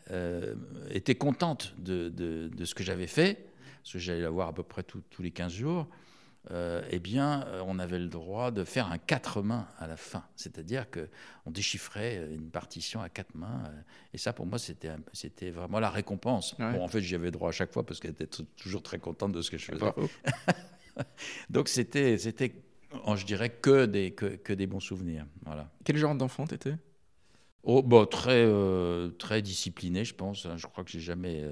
[0.90, 3.50] était contente de, ce que j'avais fait,
[3.82, 5.88] parce que j'allais la voir à peu près tous les 15 jours.
[6.50, 9.96] Euh, eh bien, euh, on avait le droit de faire un quatre mains à la
[9.98, 10.24] fin.
[10.36, 13.62] C'est-à-dire qu'on déchiffrait euh, une partition à quatre mains.
[14.14, 16.56] et ça, pour moi, c'était, c'était vraiment la récompense.
[16.58, 18.26] Bon, en fait, j'y avais droit à chaque fois parce qu'elle était
[18.56, 19.92] toujours très contente de ce que je faisais.
[21.50, 22.54] Donc, c'était, c'était
[23.14, 25.26] je dirais, que des, que, des bons souvenirs.
[25.44, 25.70] Voilà.
[25.84, 26.74] Quel genre d'enfant t'étais?
[27.62, 28.48] Oh, bon, très,
[29.18, 30.48] très discipliné, je pense.
[30.56, 31.44] Je crois que j'ai jamais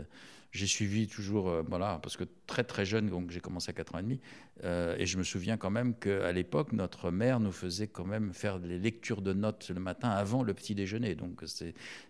[0.59, 3.95] j'ai suivi toujours, euh, voilà, parce que très très jeune, donc j'ai commencé à 4
[3.95, 4.21] ans et demi,
[4.65, 8.33] euh, et je me souviens quand même qu'à l'époque, notre mère nous faisait quand même
[8.33, 11.15] faire les lectures de notes le matin avant le petit déjeuner.
[11.15, 11.45] Donc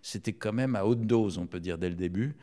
[0.01, 2.35] c'était quand même à haute dose, on peut dire, dès le début.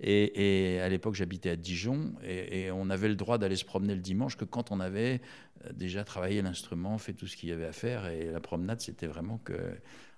[0.00, 4.00] Et, à l'époque, j'habitais à Dijon, et, on avait le droit d'aller se promener le
[4.00, 5.20] dimanche que quand on avait
[5.64, 8.80] euh, déjà travaillé l'instrument, fait tout ce qu'il y avait à faire, et la promenade,
[8.80, 9.54] c'était vraiment que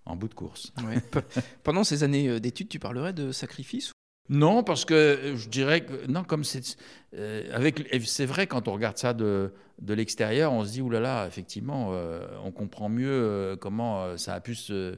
[0.07, 0.73] en bout de course.
[1.63, 3.94] Pendant ces années d'études, tu parlerais de sacrifice
[4.29, 6.77] Non, parce que je dirais que non, comme c'est
[7.53, 11.91] avec c'est vrai quand on regarde ça de, de l'extérieur, on se dit oulala, effectivement,
[11.93, 14.97] euh, on comprend mieux euh, comment euh, ça a pu se,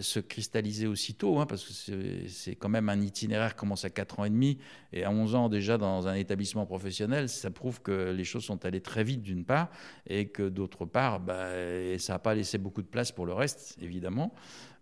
[0.00, 4.20] se cristalliser aussitôt, hein, parce que c'est quand même un itinéraire qui commence à 4
[4.20, 4.58] ans et demi
[4.92, 8.64] et à 11 ans déjà dans un établissement professionnel, ça prouve que les choses sont
[8.66, 9.70] allées très vite d'une part
[10.06, 11.48] et que d'autre part, bah,
[11.98, 14.34] ça n'a pas laissé beaucoup de place pour le reste, évidemment.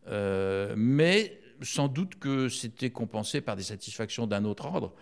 [0.06, 4.94] mais sans doute que c'était compensé par des satisfactions d'un autre ordre,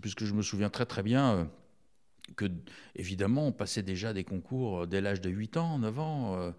[0.00, 1.48] puisque je me souviens très très bien
[2.34, 2.46] que,
[2.96, 6.36] évidemment, on passait déjà des concours dès l'âge de 8 ans, 9 ans.
[6.36, 6.50] Euh,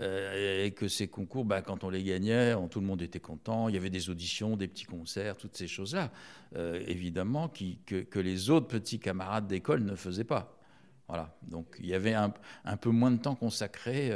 [0.00, 3.68] euh, et que ces concours, bah, quand on les gagnait, tout le monde était content.
[3.68, 6.10] Il y avait des auditions, des petits concerts, toutes ces choses-là,
[6.56, 10.55] euh, évidemment, que, les autres petits camarades d'école ne faisaient pas.
[11.08, 11.36] Voilà.
[11.42, 12.32] Donc il y avait un,
[12.80, 14.10] peu moins de temps consacré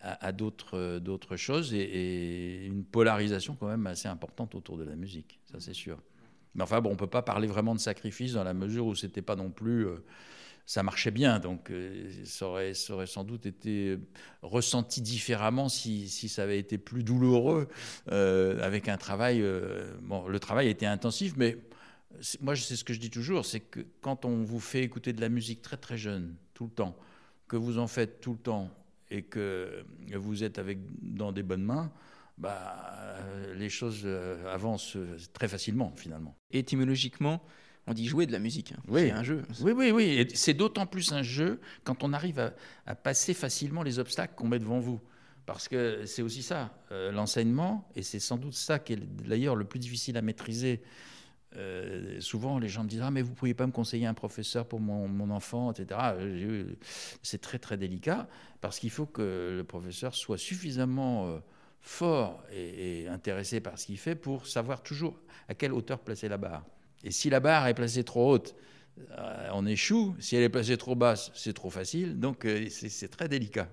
[0.00, 5.58] à, d'autres choses et, une polarisation quand même assez importante autour de la musique, ça
[5.58, 5.98] c'est sûr.
[6.54, 9.22] Mais enfin, bon, on peut pas parler vraiment de sacrifice dans la mesure où c'était
[9.22, 9.86] pas non plus.
[9.86, 10.04] Euh,
[10.64, 13.98] ça marchait bien, donc euh, ça, aurait, sans doute été
[14.42, 17.68] ressenti différemment si, si ça avait été plus douloureux
[18.12, 19.44] euh, avec un travail.
[20.02, 21.58] bon, le travail était intensif, mais
[22.40, 25.20] moi, c'est ce que je dis toujours c'est que quand on vous fait écouter de
[25.20, 26.96] la musique très très jeune, tout le temps,
[27.48, 28.70] que vous en faites tout le temps
[29.10, 31.92] et que vous êtes avec, dans des bonnes mains,
[32.38, 32.74] bah,
[33.18, 36.34] euh, les choses euh, avancent euh, très facilement finalement.
[36.50, 37.42] étymologiquement,
[37.86, 38.72] on dit jouer de la musique.
[38.72, 38.82] Hein.
[38.88, 39.02] Oui.
[39.02, 39.42] C'est un jeu.
[39.60, 40.04] Oui, oui, oui.
[40.04, 42.52] Et c'est d'autant plus un jeu quand on arrive
[42.86, 45.00] à, passer facilement les obstacles qu'on met devant vous.
[45.44, 49.64] Parce que c'est aussi ça, l'enseignement, et c'est sans doute ça qui est d'ailleurs le
[49.64, 50.80] plus difficile à maîtriser.
[52.20, 54.66] Souvent, les gens me disent Ah, mais vous ne pourriez pas me conseiller un professeur
[54.66, 56.00] pour mon, enfant, etc.
[57.22, 58.28] C'est très, très délicat,
[58.60, 61.40] parce qu'il faut que le professeur soit suffisamment
[61.82, 66.38] fort et, intéressé par ce qu'il fait pour savoir toujours à quelle hauteur placer la
[66.38, 66.64] barre.
[67.04, 68.54] Et si la barre est placée trop haute,
[69.10, 70.14] euh, on échoue.
[70.18, 72.18] Si elle est placée trop basse, c'est trop facile.
[72.18, 73.68] Donc euh, c'est très délicat.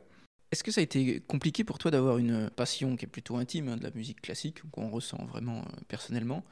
[0.51, 3.69] Est-ce que ça a été compliqué pour toi d'avoir une passion qui est plutôt intime
[3.69, 6.43] hein, de la musique classique, qu'on ressent vraiment euh, personnellement,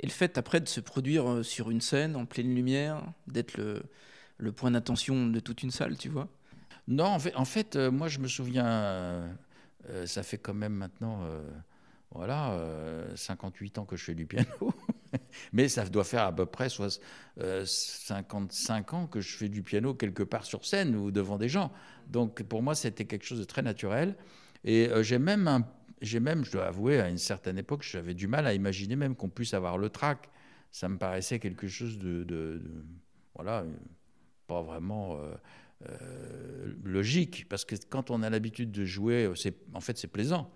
[0.00, 4.52] et le fait après de se produire sur une scène en pleine lumière, d'être le,
[4.52, 6.28] point d'attention de toute une salle, tu vois?
[6.88, 9.30] Non, en fait, fait moi je me souviens
[9.90, 11.42] euh, ça fait quand même maintenant, euh,
[12.10, 12.56] voilà,
[13.16, 14.48] 58 euh, ans que je fais du piano.
[15.52, 20.22] Mais ça doit faire à peu près 55 ans que je fais du piano quelque
[20.22, 21.72] part sur scène ou devant des gens.
[22.08, 24.16] Donc pour moi, c'était quelque chose de très naturel.
[24.64, 25.64] Et j'ai même,
[26.00, 29.14] j'ai même, je dois avouer, à une certaine époque, j'avais du mal à imaginer même
[29.14, 30.30] qu'on puisse avoir le trac.
[30.70, 32.62] Ça me paraissait quelque chose de,
[33.34, 33.64] voilà,
[34.46, 35.20] pas vraiment
[35.88, 40.50] euh, logique, parce que quand on a l'habitude de jouer, c'est, en fait, c'est plaisant.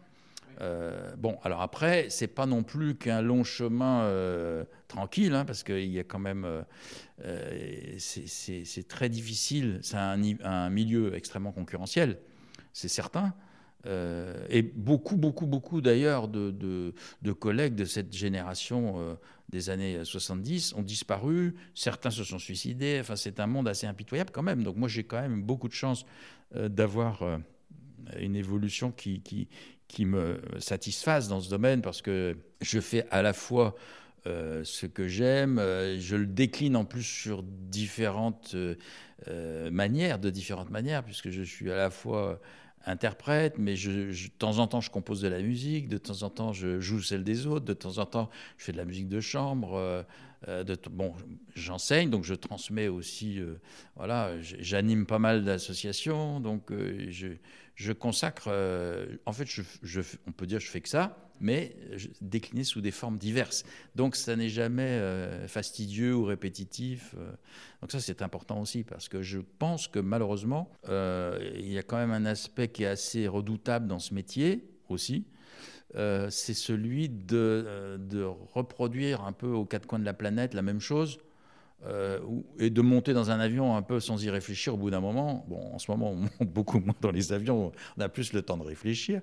[0.60, 5.62] Euh, bon, alors après, c'est pas non plus qu'un long chemin euh, tranquille, hein, parce
[5.62, 6.46] qu'il y a quand même,
[7.98, 9.78] c'est, très difficile.
[9.82, 12.18] C'est un, milieu extrêmement concurrentiel,
[12.72, 13.34] c'est certain.
[13.86, 16.94] et beaucoup, beaucoup, beaucoup d'ailleurs de,
[17.38, 19.16] collègues de cette génération
[19.48, 24.30] des années 70 ont disparu, certains se sont suicidés, enfin c'est un monde assez impitoyable
[24.30, 24.62] quand même.
[24.62, 26.04] Donc moi j'ai quand même beaucoup de chance
[26.56, 27.38] euh, d'avoir euh,
[28.18, 29.48] une évolution qui,
[29.88, 33.74] qui, me satisfasse dans ce domaine parce que je fais à la fois
[34.26, 35.58] euh, ce que j'aime,
[35.98, 38.54] je le décline en plus sur différentes
[39.70, 42.40] manières, de différentes manières, puisque je suis à la fois
[42.86, 46.52] interprète, mais de temps en temps, je compose de la musique, de temps en temps,
[46.52, 49.20] je joue celle des autres, de temps en temps, je fais de la musique de
[49.20, 50.04] chambre.
[50.46, 51.14] Euh, euh, bon,
[51.54, 53.40] j'enseigne, donc je transmets aussi.
[53.40, 53.56] Euh,
[53.96, 57.28] voilà, j'anime pas mal d'associations, donc je,
[57.74, 58.48] je, consacre.
[59.26, 59.48] en fait,
[60.26, 61.76] on peut dire, je fais que ça mais
[62.20, 63.64] décliné sous des formes diverses.
[63.94, 67.14] Donc ça n'est jamais euh, fastidieux ou répétitif.
[67.16, 67.30] Euh.
[67.80, 71.82] Donc ça c'est important aussi parce que je pense que malheureusement euh, il y a
[71.82, 75.24] quand même un aspect qui est assez redoutable dans ce métier aussi.
[75.94, 80.80] C'est celui de, de, reproduire un peu aux quatre coins de la planète la même
[80.80, 81.18] chose
[81.86, 82.18] euh,
[82.58, 85.46] et de monter dans un avion un peu sans y réfléchir au bout d'un moment.
[85.48, 88.42] Bon, en ce moment, on monte beaucoup moins dans les avions, on a plus le
[88.42, 89.20] temps de réfléchir,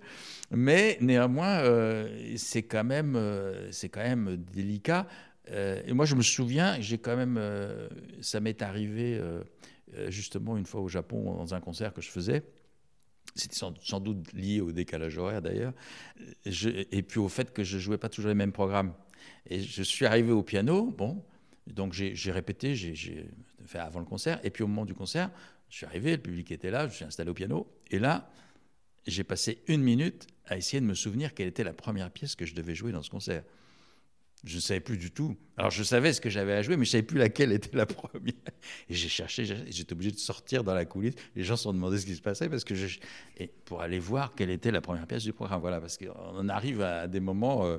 [0.51, 5.05] mais néanmoins, euh, c'est quand même, euh, quand même délicat.
[5.51, 7.39] et moi, je me souviens, j'ai quand même,
[8.21, 9.21] ça m'est arrivé
[10.07, 12.43] justement une fois au Japon dans un concert que je faisais.
[13.33, 15.73] C'était sans, doute lié au décalage horaire d'ailleurs,
[16.45, 18.93] et puis au fait que je jouais pas toujours les mêmes programmes.
[19.49, 21.23] Et je suis arrivé au piano, bon,
[21.67, 23.27] donc j'ai répété, j'ai
[23.65, 25.31] fait avant le concert, et puis au moment du concert,
[25.69, 28.29] je suis arrivé, le public était là, je suis installé au piano, et là,
[29.07, 32.45] j'ai passé une minute à essayer de me souvenir quelle était la première pièce que
[32.45, 33.43] je devais jouer dans ce concert.
[34.45, 35.35] Je ne savais plus du tout.
[35.57, 37.75] Alors je savais ce que j'avais à jouer, mais je ne savais plus laquelle était
[37.75, 38.33] la première.
[38.89, 41.15] Et j'ai cherché, j'étais obligé de sortir dans la coulisse.
[41.35, 42.75] Les gens se sont demandé ce qui se passait parce que
[43.37, 45.61] et pour aller voir quelle était la première pièce du programme.
[45.61, 47.65] Voilà, parce qu'on arrive à des moments.
[47.65, 47.77] Euh,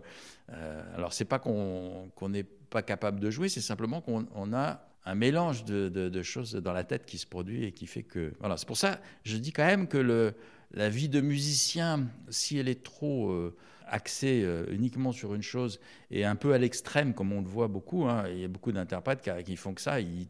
[0.53, 5.15] euh, alors c'est pas qu'on n'est pas capable de jouer, c'est simplement qu'on a un
[5.15, 8.35] mélange de, choses dans la tête qui se produit et qui fait que.
[8.41, 10.35] Voilà, c'est pour ça je dis quand même que le,
[10.73, 15.81] la vie de musicien, si elle est trop euh, axée euh, uniquement sur une chose
[16.11, 18.73] et un peu à l'extrême, comme on le voit beaucoup, hein, il y a beaucoup
[18.73, 20.29] d'interprètes qui, font que ça, ils,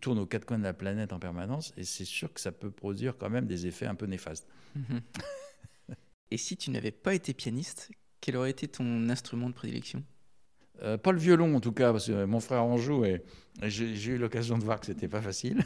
[0.00, 2.70] tournent aux quatre coins de la planète en permanence et c'est sûr que ça peut
[2.70, 4.46] produire quand même des effets un peu néfastes.
[4.76, 5.00] Mhm.
[6.30, 10.04] et si tu n'avais pas été pianiste, quel aurait été ton instrument de prédilection?
[10.82, 13.22] Euh, pas le violon en tout cas, parce que mon frère en joue et,
[13.62, 15.62] j'ai eu l'occasion de voir que c'était pas facile.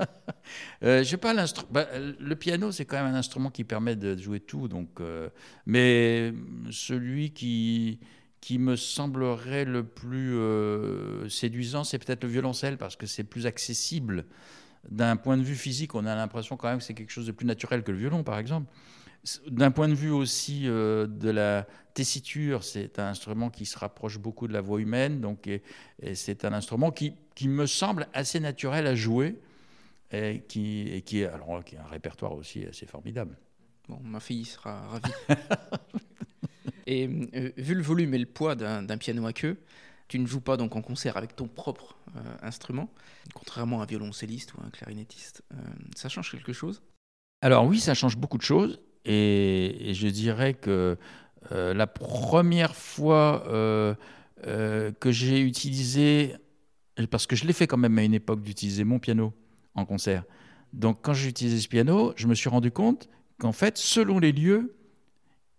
[0.82, 1.34] euh, pas
[1.70, 5.00] bah, le piano, c'est quand même un instrument qui permet de jouer tout, donc.
[5.00, 5.28] Euh,
[5.66, 6.32] mais
[6.70, 8.00] celui qui
[8.40, 10.38] qui me semblerait le plus
[11.28, 14.24] séduisant, c'est peut-être le violoncelle parce que c'est plus accessible
[14.88, 15.96] d'un point de vue physique.
[15.96, 18.22] On a l'impression quand même que c'est quelque chose de plus naturel que le violon,
[18.22, 18.72] par exemple.
[19.48, 24.18] D'un point de vue aussi euh, de la tessiture, c'est un instrument qui se rapproche
[24.18, 25.62] beaucoup de la voix humaine, donc et,
[26.14, 29.36] c'est un instrument qui, qui, me semble assez naturel à jouer
[30.12, 33.36] et qui, et qui, alors, qui a un répertoire aussi assez formidable.
[33.88, 35.12] Bon, ma fille sera ravie.
[36.86, 39.58] et euh, vu le volume et le poids d'un piano à queue,
[40.06, 42.88] tu ne joues pas donc en concert avec ton propre euh, instrument,
[43.34, 45.42] contrairement à un violoncelliste ou un clarinettiste.
[45.96, 46.80] ça change quelque chose?
[47.40, 48.80] Alors oui, ça change beaucoup de choses.
[49.04, 50.96] Et, je dirais que
[51.52, 53.94] euh, la première fois euh,
[54.46, 56.34] euh, que j'ai utilisé,
[57.10, 59.32] parce que je l'ai fait quand même à une époque d'utiliser mon piano
[59.74, 60.24] en concert.
[60.72, 63.08] Donc quand j'ai utilisé ce piano, je me suis rendu compte
[63.38, 64.74] qu'en fait, selon les lieux,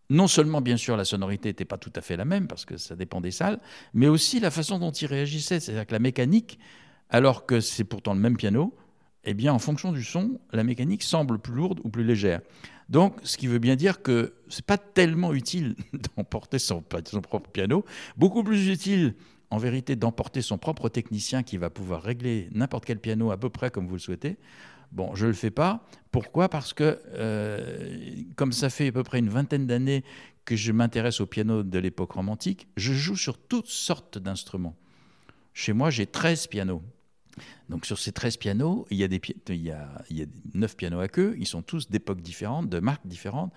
[0.10, 2.78] non seulement bien sûr la sonorité n'était pas tout à fait la même parce que
[2.78, 3.60] ça dépend des salles,
[3.94, 5.60] mais aussi la façon dont il réagissait.
[5.60, 6.60] C'est-à-dire que la mécanique,
[7.10, 8.76] alors que c'est pourtant le même piano,
[9.24, 12.42] eh bien en fonction du son, la mécanique semble plus lourde ou plus légère.
[12.90, 15.76] Donc, ce qui veut bien dire que ce n'est pas tellement utile
[16.18, 17.86] d'emporter son, propre piano,
[18.18, 19.16] beaucoup plus utile
[19.52, 23.50] en vérité d'emporter son propre technicien qui va pouvoir régler n'importe quel piano à peu
[23.50, 24.38] près comme vous le souhaitez.
[24.92, 25.86] Bon, je ne le fais pas.
[26.12, 26.50] Pourquoi?
[26.50, 30.04] Parce que euh, comme ça fait à peu près une vingtaine d'années
[30.46, 34.76] que je m'intéresse au piano de l'époque romantique, je joue sur toutes sortes d'instruments.
[35.54, 36.82] Chez moi, j'ai 13 pianos.
[37.70, 40.26] Donc sur ces 13 pianos, il y, a des, il, y a, il y a
[40.54, 43.54] 9 pianos à queue, ils sont tous d'époques différentes, de marques différentes,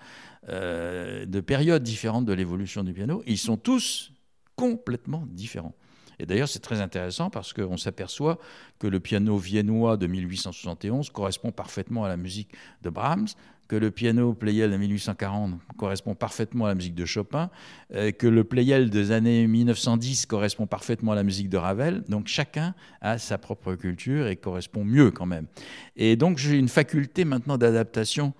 [0.49, 4.13] euh, de périodes différentes de l'évolution du piano, ils sont tous
[4.55, 5.75] complètement différents.
[6.19, 8.39] Et d'ailleurs, c'est très intéressant parce qu'on s'aperçoit
[8.79, 13.27] que le piano viennois de 1871 correspond parfaitement à la musique de Brahms,
[13.67, 17.49] que le piano Pleyel de 1840 correspond parfaitement à la musique de Chopin,
[17.93, 22.03] euh, que le Pleyel des années 1910 correspond parfaitement à la musique de Ravel.
[22.09, 25.47] Donc chacun a sa propre culture et correspond mieux quand même.
[25.95, 28.33] Et donc j'ai une faculté maintenant d'adaptation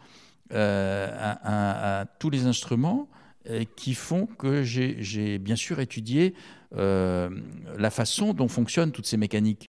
[0.53, 3.07] euh, à, tous les instruments
[3.49, 6.33] euh, qui font que j'ai bien sûr étudié
[6.75, 9.67] la façon dont fonctionnent toutes ces mécaniques.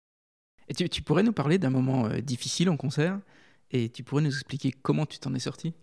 [0.67, 3.19] Et tu, tu pourrais nous parler d'un moment difficile en concert?
[3.71, 5.73] Et tu pourrais nous expliquer comment tu t'en es sorti?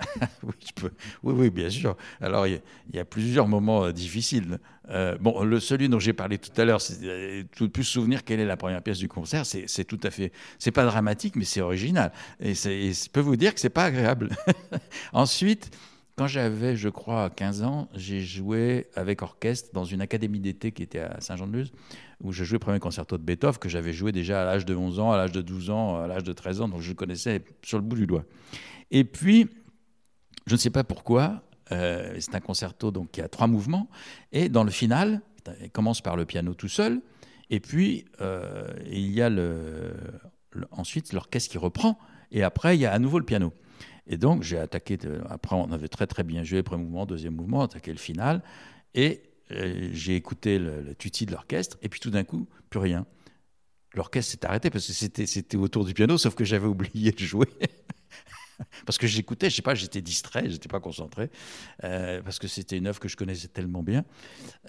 [0.42, 0.90] Oui, je peux.
[1.22, 1.96] oui, oui, bien sûr.
[2.20, 2.60] Alors, il
[2.92, 4.58] y, a plusieurs moments euh, difficiles.
[4.90, 8.24] Euh, bon, le, celui dont j'ai parlé tout à l'heure, c'est euh, tout plus souvenir
[8.24, 9.46] quelle est la première pièce du concert.
[9.46, 10.32] C'est tout à fait.
[10.58, 12.12] C'est pas dramatique, mais c'est original.
[12.40, 14.30] Et, je peux vous dire que c'est pas agréable.
[15.12, 15.70] Ensuite,
[16.16, 20.82] quand j'avais, je crois, 15 ans, j'ai joué avec orchestre dans une académie d'été qui
[20.84, 21.72] était à Saint-Jean-de-Luz,
[22.22, 24.76] où je jouais le premier concerto de Beethoven, que j'avais joué déjà à l'âge de
[24.76, 27.44] 11 ans, à l'âge de 12 ans, à l'âge de 13 ans, donc je connaissais
[27.62, 28.24] sur le bout du doigt.
[28.92, 29.48] Et puis,
[30.46, 33.88] je ne sais pas pourquoi, euh, c'est un concerto donc, qui a trois mouvements,
[34.30, 35.20] et dans le final,
[35.62, 37.00] il commence par le piano tout seul,
[37.50, 39.94] et puis euh, il y a le,
[40.70, 41.98] ensuite l'orchestre qui reprend,
[42.30, 43.52] et après il y a à nouveau le piano.
[44.06, 44.98] Et donc, j'ai attaqué.
[45.28, 48.42] après, on avait très très bien joué, premier mouvement, deuxième mouvement, attaqué le final.
[48.94, 51.78] Et euh, j'ai écouté le, tutti de l'orchestre.
[51.82, 53.06] Et puis tout d'un coup, plus rien.
[53.94, 57.48] L'orchestre s'est arrêté parce que c'était autour du piano, sauf que j'avais oublié de jouer.
[58.86, 61.30] parce que j'écoutais, je sais pas, j'étais distrait, j'étais pas concentré,
[61.84, 64.04] euh, parce que c'était une œuvre que je connaissais tellement bien.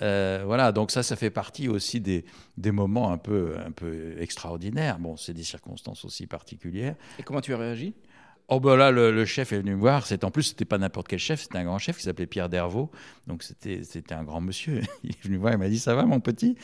[0.01, 2.25] Euh, voilà, donc ça, ça fait partie aussi des,
[2.57, 4.99] des moments un peu, un peu extraordinaires.
[4.99, 6.95] Bon, c'est des circonstances aussi particulières.
[7.19, 7.95] Et comment tu as réagi?
[8.47, 10.05] Oh ben là, le, chef est venu me voir.
[10.05, 12.47] C'est en plus, c'était pas n'importe quel chef, c'était un grand chef qui s'appelait Pierre
[12.47, 12.91] Dervaux.
[13.25, 14.81] Donc c'était c'était un grand monsieur.
[15.03, 16.55] Il est venu me voir, il m'a dit ça va mon petit?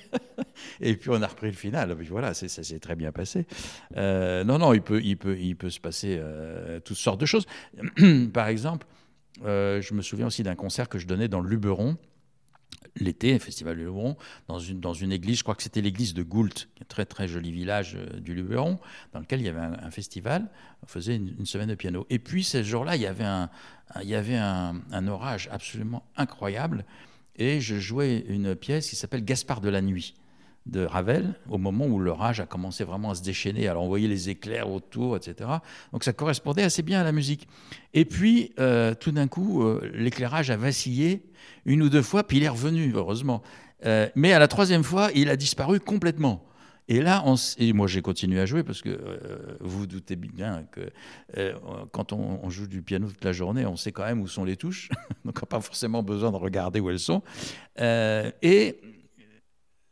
[0.80, 1.94] et puis on a repris le final.
[1.96, 3.46] puis voilà, ça s'est très bien passé.
[3.96, 7.26] Euh, non non, il peut il peut il peut se passer euh, toutes sortes de
[7.26, 7.46] choses.
[8.32, 8.86] Par exemple,
[9.44, 11.98] euh, je me souviens aussi d'un concert que je donnais dans le Luberon
[12.96, 14.16] l'été, Festival du Luberon,
[14.48, 17.96] dans une, église, je crois que c'était l'église de Goult, un très très joli village
[17.96, 18.78] euh, du Luberon,
[19.12, 20.48] dans lequel il y avait un, festival,
[20.82, 22.06] on faisait une, semaine de piano.
[22.10, 26.84] Et puis ce jour-là, il y avait, un, orage absolument incroyable,
[27.36, 30.14] et je jouais une pièce qui s'appelle Gaspard de la nuit
[30.66, 33.66] de Ravel, au moment où l'orage a commencé vraiment à se déchaîner.
[33.66, 35.50] Alors on les éclairs autour, etc.
[35.92, 37.48] Donc ça correspondait assez bien à la musique.
[37.94, 41.24] Et puis, euh, tout d'un coup, euh, l'éclairage a vacillé
[41.64, 43.42] une ou deux fois, puis il est revenu, heureusement.
[43.84, 46.44] Euh, mais à la troisième fois, il a disparu complètement.
[46.88, 47.36] Et là, on,
[47.74, 48.90] moi j'ai continué à jouer parce que
[49.60, 50.80] vous vous doutez bien que
[51.92, 54.56] quand on, joue du piano toute la journée, on sait quand même où sont les
[54.56, 54.88] touches,
[55.24, 57.22] donc on n'a pas forcément besoin de regarder où elles sont.
[57.78, 58.80] et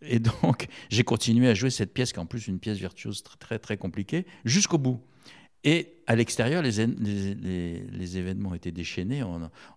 [0.03, 3.23] et donc, j'ai continué à jouer cette pièce, qui est en plus une pièce virtuose
[3.39, 5.01] très, très, compliquée, jusqu'au bout.
[5.63, 6.81] Et à l'extérieur, les,
[8.17, 9.23] événements étaient déchaînés.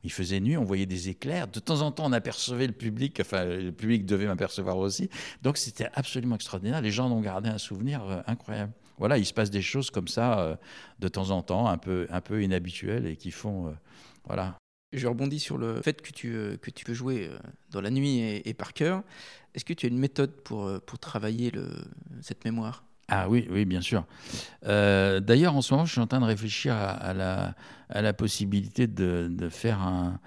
[0.03, 1.49] il faisait nuit, on voyait des éclairs.
[1.49, 3.17] De temps en temps, on apercevait le public.
[3.19, 5.09] Enfin, le public devait m'apercevoir aussi.
[5.41, 6.81] Donc, c'était absolument extraordinaire.
[6.81, 8.71] Les gens ont gardé un souvenir euh, incroyable.
[8.97, 10.55] Voilà, il se passe des choses comme ça euh,
[10.99, 13.71] de temps en temps, un peu, un inhabituelles et qui font, euh,
[14.25, 14.55] voilà,
[14.93, 17.37] je rebondis sur le fait que tu, euh, que peux jouer euh,
[17.71, 19.03] dans la nuit et, par cœur.
[19.53, 21.69] Est-ce que tu as une méthode pour, euh, pour travailler le,
[22.21, 22.83] cette mémoire?
[23.09, 24.05] Ah oui, oui, bien sûr.
[24.63, 27.53] D'ailleurs, en ce moment, je suis en train de réfléchir à, la,
[27.89, 30.19] à la, possibilité de, de faire un,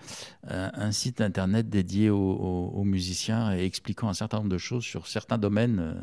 [0.46, 5.38] un, site internet dédié aux, musiciens et expliquant un certain nombre de choses sur certains
[5.38, 5.96] domaines.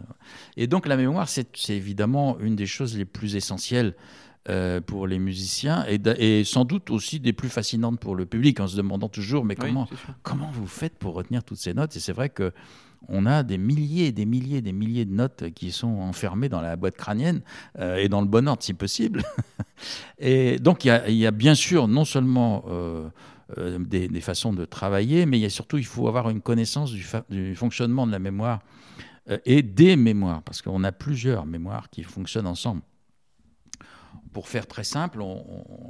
[0.58, 3.96] Et donc, la mémoire, c'est évidemment une des choses les plus essentielles
[4.50, 8.60] euh, pour les musiciens et, et, sans doute aussi des plus fascinantes pour le public
[8.60, 9.88] en se demandant toujours mais comment,
[10.22, 11.96] comment vous faites pour retenir toutes ces notes?
[11.96, 12.52] Et c'est vrai que
[13.08, 16.62] on a des milliers et des milliers des milliers de notes qui sont enfermées dans
[16.62, 17.42] la boîte crânienne
[17.80, 19.24] euh, et dans le bon ordre si possible.
[20.20, 23.10] et donc il y, a, bien sûr non seulement euh,
[23.80, 26.92] des, façons de travailler, mais il y a surtout il faut avoir une connaissance
[27.30, 28.60] du fonctionnement de la mémoire
[29.46, 32.82] et des mémoires parce qu'on a plusieurs mémoires qui fonctionnent ensemble
[34.34, 35.20] pour faire très simple,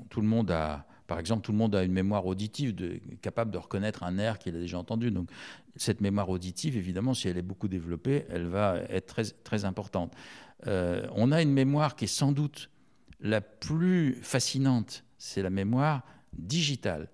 [0.10, 2.76] tout le monde a, par exemple, tout le monde a une mémoire auditive
[3.22, 5.12] capable de reconnaître un air qu'il a déjà entendu.
[5.12, 5.30] Donc,
[5.76, 10.14] cette mémoire auditive, évidemment, si elle est beaucoup développée, elle va être très, très importante.
[10.68, 12.70] Euh, on a une mémoire qui est sans doute
[13.20, 17.10] la plus fascinante, c'est la mémoire digitale.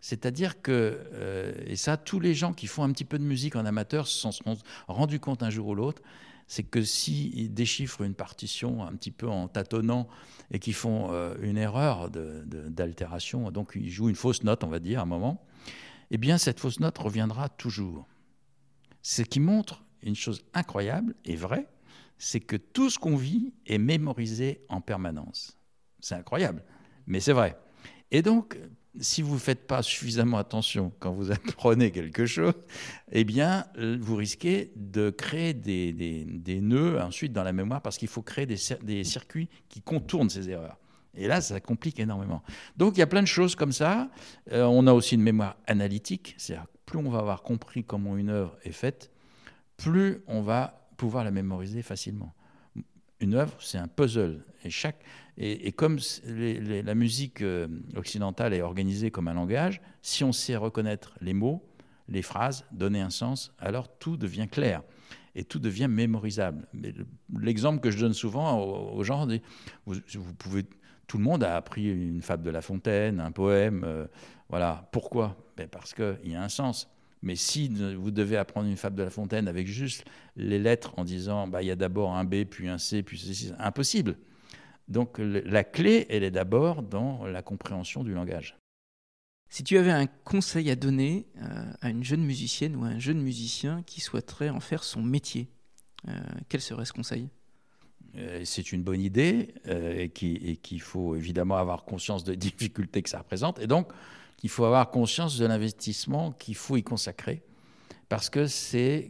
[0.00, 3.56] C'est-à-dire que, euh, et ça, tous les gens qui font un petit peu de musique
[3.56, 6.02] en amateur se sont rendus compte un jour ou l'autre,
[6.48, 10.08] c'est que s'ils déchiffrent une partition un petit peu en tâtonnant
[10.50, 14.80] et qu'ils font euh, une erreur d'altération, donc ils jouent une fausse note, on va
[14.80, 15.44] dire, à un moment,
[16.10, 18.08] eh bien cette fausse note reviendra toujours.
[19.02, 21.68] Ce qui montre une chose incroyable et vraie,
[22.16, 25.58] c'est que tout ce qu'on vit est mémorisé en permanence.
[26.00, 26.64] C'est incroyable,
[27.06, 27.58] mais c'est vrai.
[28.10, 28.58] Et donc,
[29.00, 32.54] si vous ne faites pas suffisamment attention quand vous apprenez quelque chose,
[33.12, 37.98] eh bien, euh, vous risquez de créer des, des, nœuds ensuite dans la mémoire parce
[37.98, 40.78] qu'il faut créer des, des, circuits qui contournent ces erreurs.
[41.14, 42.42] Et là, ça complique énormément.
[42.76, 44.08] Donc, il y a plein de choses comme ça.
[44.52, 48.30] Euh, on a aussi une mémoire analytique, c'est-à-dire plus on va avoir compris comment une
[48.30, 49.10] œuvre est faite,
[49.76, 52.34] plus on va pouvoir la mémoriser facilement.
[53.20, 54.44] Une œuvre, c'est un puzzle.
[54.64, 55.02] Et chaque,
[55.40, 61.14] et, comme la musique euh, occidentale est organisée comme un langage, si on sait reconnaître
[61.20, 61.64] les mots,
[62.08, 64.82] les phrases, donner un sens, alors tout devient clair
[65.36, 66.66] et tout devient mémorisable.
[67.40, 69.28] L'exemple que je donne souvent aux, gens,
[69.86, 70.64] vous, pouvez,
[71.06, 74.06] tout le monde a appris une fable de La Fontaine, un poème, euh,
[74.48, 74.88] voilà.
[74.90, 75.36] Pourquoi?
[75.56, 76.90] Ben Parce qu'il y a un sens.
[77.22, 81.04] Mais si vous devez apprendre une fable de La Fontaine avec juste les lettres en
[81.04, 84.16] disant, bah, il y a d'abord un B, puis un C, puis ceci, impossible.
[84.88, 88.56] Donc la clé, elle est d'abord dans la compréhension du langage.
[89.50, 92.98] Si tu avais un conseil à donner euh, à une jeune musicienne ou à un
[92.98, 95.48] jeune musicien qui souhaiterait en faire son métier,
[96.06, 96.12] euh,
[96.48, 97.28] quel serait ce conseil?
[98.16, 103.18] Euh, c'est une bonne idée et qu'il faut évidemment avoir conscience des difficultés que ça
[103.18, 103.58] représente.
[103.58, 103.90] Et donc,
[104.42, 107.42] il faut avoir conscience de l'investissement qu'il faut y consacrer
[108.08, 109.08] parce que c'est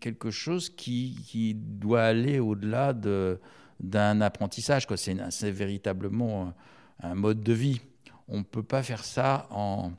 [0.00, 3.38] quelque chose qui doit aller au-delà de,
[3.82, 4.86] d'un apprentissage.
[4.96, 6.54] C'est véritablement
[7.02, 7.80] un mode de vie.
[8.28, 9.92] On ne peut pas faire ça en,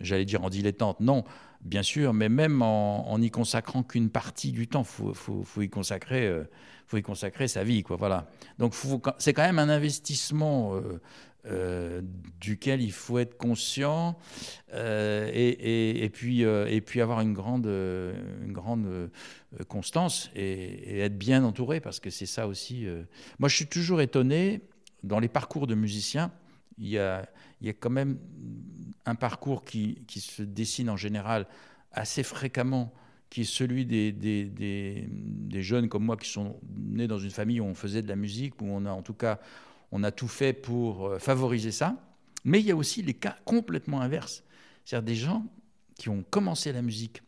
[0.00, 1.24] j'allais dire en dilettante, non,
[1.62, 6.26] bien sûr, mais même en n'y consacrant qu'une partie du temps, il faut, y consacrer,
[6.26, 6.44] euh,
[6.86, 7.82] faut y consacrer sa vie.
[7.82, 8.26] Quoi, voilà.
[8.58, 8.74] Donc
[9.18, 11.00] c'est quand même un investissement euh,
[11.44, 12.02] euh,
[12.40, 14.16] duquel il faut être conscient
[14.74, 17.68] euh, et, puis, euh, et puis avoir une grande,
[19.66, 22.86] constance et, être bien entouré parce que c'est ça aussi.
[23.40, 24.60] Moi, je suis toujours étonné
[25.02, 26.30] dans les parcours de musiciens.
[26.78, 27.26] Il y a,
[27.80, 28.18] quand même
[29.04, 31.48] un parcours qui, se dessine en général
[31.90, 32.92] assez fréquemment,
[33.30, 37.64] qui est celui des, des, jeunes comme moi qui sont nés dans une famille où
[37.64, 39.40] on faisait de la musique, où on a en tout cas
[39.92, 41.96] on a tout fait pour euh, favoriser ça.
[42.44, 44.42] Mais il y a aussi les cas complètement inverses.
[44.84, 45.46] C'est-à-dire des gens
[45.96, 47.22] qui ont commencé la musique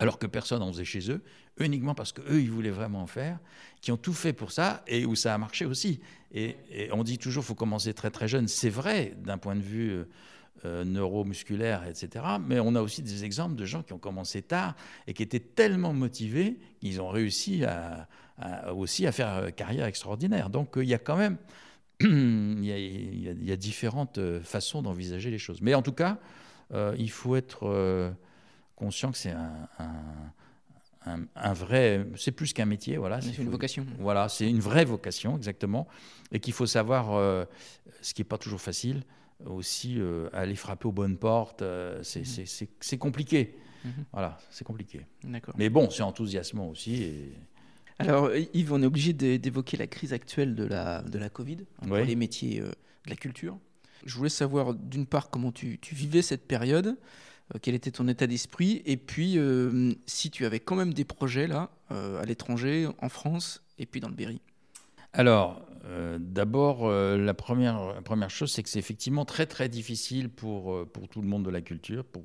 [0.00, 1.22] alors que personne n'en faisait chez eux,
[1.58, 3.38] uniquement parce qu'eux, ils voulaient vraiment en faire,
[3.80, 6.00] qui ont tout fait pour ça et où ça a marché aussi.
[6.32, 6.56] Et,
[6.92, 8.48] on dit toujours faut commencer très très jeune.
[8.48, 10.04] C'est vrai d'un point de vue euh,
[10.64, 12.24] euh, neuromusculaire, etc.
[12.40, 15.40] Mais on a aussi des exemples de gens qui ont commencé tard et qui étaient
[15.40, 18.08] tellement motivés qu'ils ont réussi à,
[18.74, 20.50] aussi à faire euh, carrière extraordinaire.
[20.50, 21.36] Donc il y a quand même
[22.00, 25.60] il, y a, différentes façons d'envisager les choses.
[25.62, 26.18] Mais en tout cas,
[26.96, 28.14] il faut être
[28.76, 29.68] conscient que c'est un,
[31.34, 33.20] un, vrai, c'est plus qu'un métier, voilà.
[33.20, 33.86] C'est une vocation.
[33.98, 35.86] Voilà, c'est une vraie vocation, exactement,
[36.32, 37.44] et qu'il faut savoir, euh,
[38.02, 39.02] ce qui n'est pas toujours facile,
[39.46, 41.62] aussi euh, aller frapper aux bonnes portes.
[41.62, 42.68] Euh, mhm.
[42.80, 43.56] c'est compliqué.
[43.84, 44.04] Mhm.
[44.12, 45.06] Voilà, c'est compliqué.
[45.56, 47.02] Mais bon, c'est enthousiasmant aussi.
[47.02, 47.32] Et...
[47.98, 51.96] Alors, Yves, on est obligé d'évoquer la crise actuelle de la, de la Covid pour
[51.96, 53.58] les métiers de la culture.
[54.06, 56.96] Je voulais savoir, d'une part, comment tu, tu vivais cette période.
[57.54, 61.04] Euh, quel était ton état d'esprit, et puis euh, si tu avais quand même des
[61.04, 64.40] projets là, euh, à l'étranger, en France, et puis dans le Berry.
[65.14, 65.64] Alors,
[66.18, 71.22] d'abord, la, première, première chose, c'est que c'est effectivement très très difficile pour, pour tout
[71.22, 72.24] le monde de la culture, pour,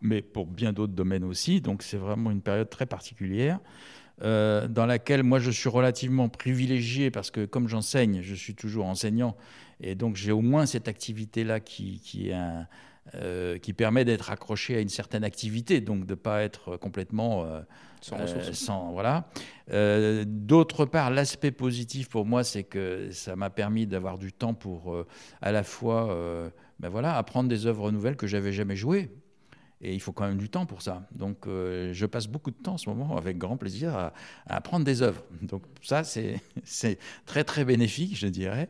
[0.00, 1.60] mais pour bien d'autres domaines aussi.
[1.60, 3.58] Donc c'est vraiment une période très particulière.
[4.22, 9.36] Dans laquelle moi je suis relativement privilégié parce que comme j'enseigne, je suis toujours enseignant
[9.80, 12.66] et donc j'ai au moins cette activité-là qui, qui est un,
[13.16, 17.44] euh, qui permet d'être accroché à une certaine activité, donc de ne pas être complètement
[17.44, 17.60] euh,
[18.00, 19.28] sans, euh, voilà.
[20.24, 24.96] D'autre part, l'aspect positif pour moi, c'est que ça m'a permis d'avoir du temps pour
[25.40, 26.16] à la fois
[26.78, 29.10] ben voilà, apprendre des œuvres nouvelles que j'avais jamais jouées.
[29.82, 31.06] Et il faut quand même du temps pour ça.
[31.12, 34.12] Donc, euh, je passe beaucoup de temps en ce moment, avec grand plaisir, à,
[34.46, 35.22] apprendre des œuvres.
[35.42, 36.04] Donc, ça,
[36.64, 38.68] c'est très, très bénéfique, je dirais.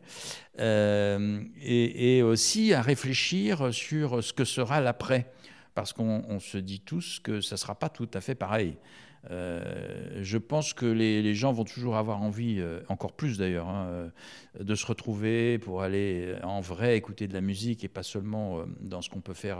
[0.58, 5.30] Euh, et, aussi à réfléchir sur ce que sera l'après.
[5.74, 8.76] Parce qu'on se dit tous que ça ne sera pas tout à fait pareil.
[9.30, 13.86] Euh, je pense que les, gens vont toujours avoir envie, euh, encore plus d'ailleurs, hein,
[13.88, 14.08] euh,
[14.60, 19.00] de se retrouver pour aller en vrai écouter de la musique et pas seulement dans
[19.00, 19.58] ce qu'on peut faire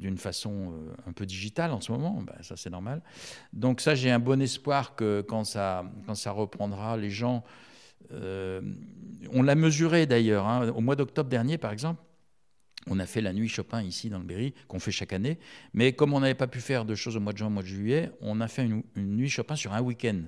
[0.00, 0.72] d'une façon
[1.06, 2.22] un peu digitale en ce moment.
[2.22, 3.02] Ben, ça, c'est normal.
[3.52, 7.44] Donc ça, j'ai un bon espoir que quand ça, quand ça reprendra, les gens...
[8.10, 10.46] on l'a mesuré d'ailleurs.
[10.46, 12.02] Hein, au mois d'octobre dernier, par exemple,
[12.88, 15.38] on a fait la nuit Chopin ici dans le Berry, qu'on fait chaque année.
[15.74, 17.62] Mais comme on n'avait pas pu faire de choses au mois de juin, au mois
[17.62, 20.22] de juillet, on a fait une, nuit Chopin sur un week-end.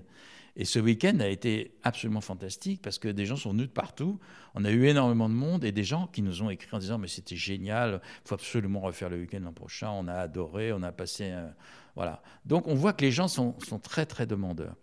[0.56, 4.18] Et ce week-end a été absolument fantastique parce que des gens sont venus de partout.
[4.54, 6.98] On a eu énormément de monde et des gens qui nous ont écrit en disant
[6.98, 9.90] mais c'était génial, faut absolument refaire le week-end l'an prochain.
[9.90, 11.32] On a adoré, on a passé,
[11.94, 12.22] voilà.
[12.44, 14.74] Donc on voit que les gens sont, sont très très demandeurs.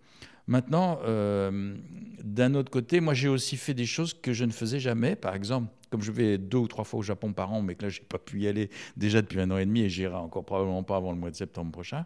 [0.48, 1.76] Maintenant, euh,
[2.24, 5.16] d'un autre côté, moi j'ai aussi fait des choses que je ne faisais jamais.
[5.16, 7.84] Par exemple, comme je vais deux ou trois fois au Japon par an, mais que
[7.84, 10.44] là j'ai pas pu y aller déjà depuis un an et demi et j'irai encore
[10.44, 12.06] probablement pas avant le mois de septembre prochain,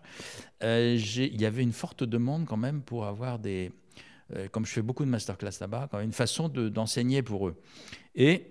[0.62, 3.72] euh, il y avait une forte demande quand même pour avoir des,
[4.36, 7.56] euh, comme je fais beaucoup de masterclass là-bas, une façon d'enseigner pour eux.
[8.14, 8.46] Et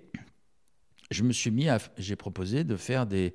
[1.12, 3.32] je me suis mis à, j'ai proposé de faire des,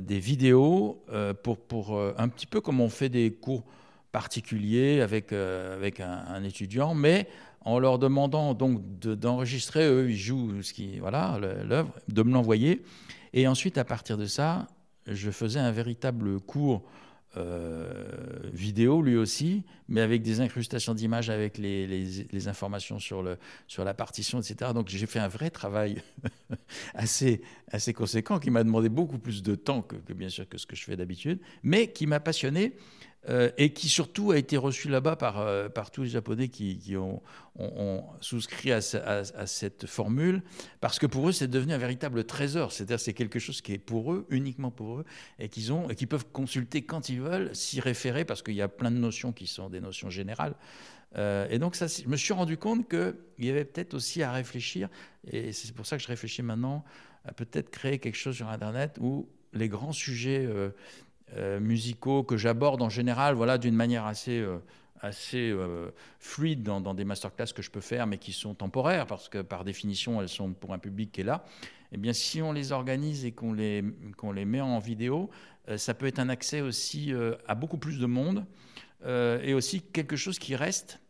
[0.00, 1.04] des vidéos
[1.44, 3.64] pour, pour un petit peu comme on fait des cours
[4.12, 7.28] particulier avec, euh, avec un, étudiant, mais
[7.68, 12.82] en leur demandant donc d'enregistrer, eux ils jouent ce qui, voilà, l'œuvre, de me l'envoyer.
[13.34, 14.66] Et ensuite, à partir de ça,
[15.06, 16.82] je faisais un véritable cours
[17.36, 17.92] euh,
[18.54, 23.92] vidéo lui aussi, mais avec des incrustations d'images, avec les, informations sur, le, sur la
[23.92, 24.72] partition, etc.
[24.72, 26.02] Donc j'ai fait un vrai travail
[26.94, 30.66] assez, assez conséquent qui m'a demandé beaucoup plus de temps que, bien sûr que ce
[30.66, 32.72] que je fais d'habitude, mais qui m'a passionné
[33.28, 36.78] euh, et qui surtout a été reçu là-bas par, euh, par tous les Japonais qui,
[36.78, 37.20] qui ont,
[37.56, 40.42] ont, souscrit à, cette formule,
[40.80, 42.72] parce que pour eux, c'est devenu un véritable trésor.
[42.72, 45.04] C'est-à-dire c'est quelque chose qui est pour eux, uniquement pour eux,
[45.38, 48.90] et qu'ils ont, peuvent consulter quand ils veulent, s'y référer, parce qu'il y a plein
[48.90, 50.54] de notions qui sont des notions générales.
[51.16, 54.32] Euh, et donc, ça, je me suis rendu compte qu'il y avait peut-être aussi à
[54.32, 54.88] réfléchir,
[55.30, 56.82] et c'est pour ça que je réfléchis maintenant,
[57.26, 60.48] à peut-être créer quelque chose sur Internet où les grands sujets
[61.60, 64.58] musicaux que j'aborde en général voilà, d'une manière assez, euh,
[65.00, 69.06] assez euh, fluide dans, dans, des masterclass que je peux faire, mais qui sont temporaires,
[69.06, 71.44] parce que par définition, elles sont pour un public qui est là.
[71.92, 73.84] Eh bien, si on les organise et qu'on les,
[74.16, 75.30] qu'on les met en vidéo,
[75.76, 77.14] ça peut être un accès aussi
[77.46, 78.44] à beaucoup plus de monde,
[79.06, 81.00] et aussi quelque chose qui reste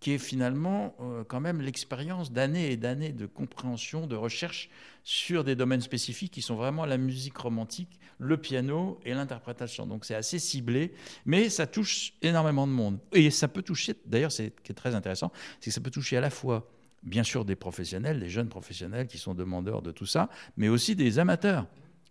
[0.00, 4.68] qui est finalement euh, quand même l'expérience d'années et d'années de compréhension, de recherche
[5.04, 9.86] sur des domaines spécifiques qui sont vraiment la musique romantique, le piano et l'interprétation.
[9.86, 10.92] Donc c'est assez ciblé,
[11.24, 12.98] mais ça touche énormément de monde.
[13.12, 16.16] Et ça peut toucher, d'ailleurs, c'est qui est très intéressant, c'est que ça peut toucher
[16.16, 16.68] à la fois,
[17.02, 20.96] bien sûr, des professionnels, des jeunes professionnels qui sont demandeurs de tout ça, mais aussi
[20.96, 21.66] des amateurs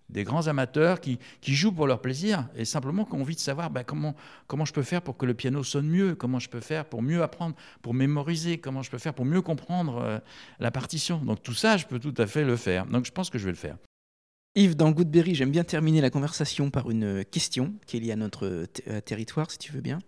[0.09, 3.69] des grands amateurs qui, jouent pour leur plaisir et simplement qui ont envie de savoir
[3.69, 4.15] ben, comment,
[4.65, 7.23] je peux faire pour que le piano sonne mieux, comment je peux faire pour mieux
[7.23, 10.19] apprendre, pour mémoriser, comment je peux faire pour mieux comprendre euh,
[10.59, 11.17] la partition.
[11.17, 12.85] Donc tout ça, je peux tout à fait le faire.
[12.85, 13.77] Donc je pense que je vais le faire.
[14.55, 18.15] Yves, dans Goodberry, j'aime bien terminer la conversation par une question qui est liée à
[18.15, 19.99] notre euh, territoire, si tu veux bien.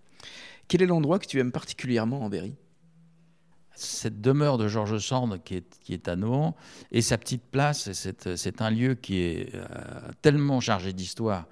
[0.67, 2.55] Quel est l'endroit que tu aimes particulièrement en Berry
[3.77, 6.55] cette demeure de Georges Sand qui est, à Nohant
[6.91, 9.65] et sa petite place, c'est un lieu qui est euh,
[10.21, 11.45] tellement chargé d'histoire,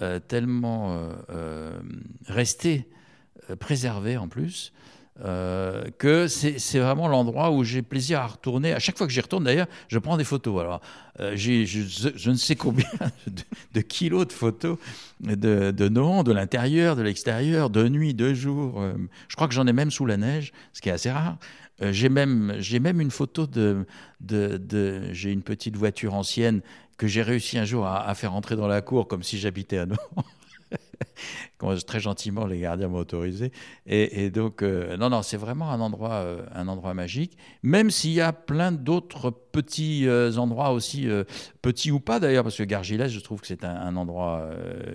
[0.00, 0.96] euh, tellement
[1.30, 1.80] euh,
[2.26, 2.88] resté,
[3.58, 4.72] préservé en plus,
[5.22, 8.72] euh, que c'est vraiment l'endroit où j'ai plaisir à retourner.
[8.72, 10.60] À chaque fois que j'y retourne, d'ailleurs, je prends des photos.
[10.60, 10.80] Alors,
[11.20, 12.88] euh, j'ai je, ne sais combien
[13.74, 14.76] de, kilos de photos
[15.20, 18.82] de, de de l'intérieur, de l'extérieur, de nuit, de jour.
[18.82, 18.94] Euh,
[19.28, 21.38] je crois que j'en ai même sous la neige, ce qui est assez rare.
[21.80, 23.86] j'ai même, même une photo de,
[24.20, 26.60] de, j'ai une petite voiture ancienne
[26.98, 29.78] que j'ai réussi un jour à, à, faire entrer dans la cour comme si j'habitais
[29.78, 30.24] à Nohant.
[31.86, 33.52] très gentiment les gardiens m'ont autorisé.
[33.86, 38.12] Et, donc, euh, non, non, c'est vraiment un endroit, euh, un endroit magique, même s'il
[38.12, 41.08] y a plein d'autres petits euh, endroits aussi,
[41.62, 44.50] petits ou pas d'ailleurs, parce que Gargilès, je trouve que c'est un, endroit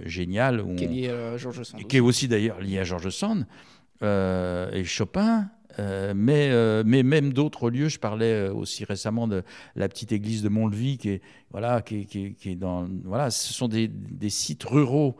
[0.05, 0.61] génial.
[0.61, 1.87] Où qui est lié à Georges Sand.
[1.87, 3.45] Qui est aussi d'ailleurs lié à Georges Sand
[4.01, 5.49] et Chopin.
[5.77, 9.43] mais, mais même d'autres lieux, je parlais aussi récemment de
[9.75, 11.21] la petite église de Montlevis, qui est,
[11.51, 15.15] voilà, qui, qui, qui est dans, voilà, ce sont des, des sites ruraux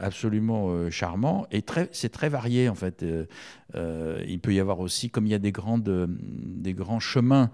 [0.00, 1.62] absolument euh, charmant et
[1.92, 3.02] c'est très varié en fait.
[3.02, 7.50] Euh, il peut y avoir aussi, comme il y a des, des grands chemins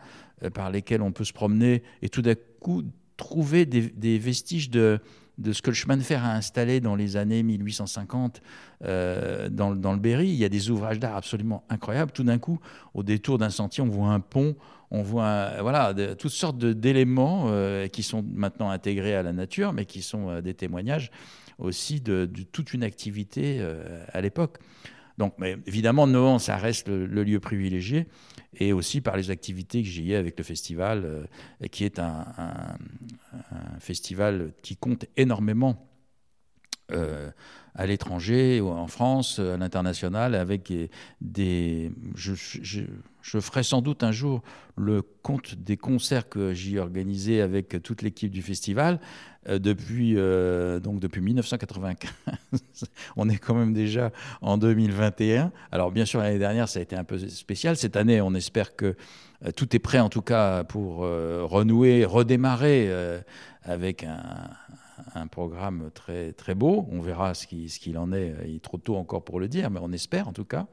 [0.55, 2.85] par lesquels on peut se promener et tout d'un coup
[3.17, 5.01] trouver des, vestiges de,
[5.39, 8.41] de ce que le chemin de fer a installé dans les années 1850
[8.83, 10.29] dans, dans, le Berry.
[10.29, 12.13] Il y a des ouvrages d'art absolument incroyables.
[12.13, 12.59] Tout d'un coup,
[12.95, 14.57] au détour d'un sentier, on voit un pont,
[14.91, 17.53] on voit voilà, toutes sortes d'éléments
[17.93, 21.11] qui sont maintenant intégrés à la nature, mais qui sont des témoignages
[21.59, 24.59] aussi de, toute une activité euh, à l'époque.
[25.19, 28.07] Donc, mais évidemment, Nohant, ça reste le, lieu privilégié,
[28.59, 32.25] et aussi par les activités que j'y ai avec le festival, euh, qui est un,
[33.79, 35.89] festival qui compte énormément
[36.93, 37.31] euh,
[37.75, 40.73] à l'étranger, en France, à l'international, avec
[41.21, 41.93] des.
[42.15, 44.43] Je, ferai sans doute un jour
[44.77, 49.01] le compte des concerts que j'y ai organisés avec toute l'équipe du festival
[49.49, 52.11] euh, depuis, euh, donc depuis 1995.
[53.17, 55.51] On est quand même déjà en 2021.
[55.71, 57.77] Alors bien sûr, l'année dernière, ça a été un peu spécial.
[57.77, 58.95] Cette année, on espère que
[59.45, 62.91] euh, tout est prêt en tout cas pour renouer, redémarrer
[63.65, 64.51] avec un,
[65.15, 66.87] un programme très, très beau.
[66.91, 68.35] On verra ce qu'il en est.
[68.47, 70.67] Il est trop tôt encore pour le dire, mais on espère en tout cas.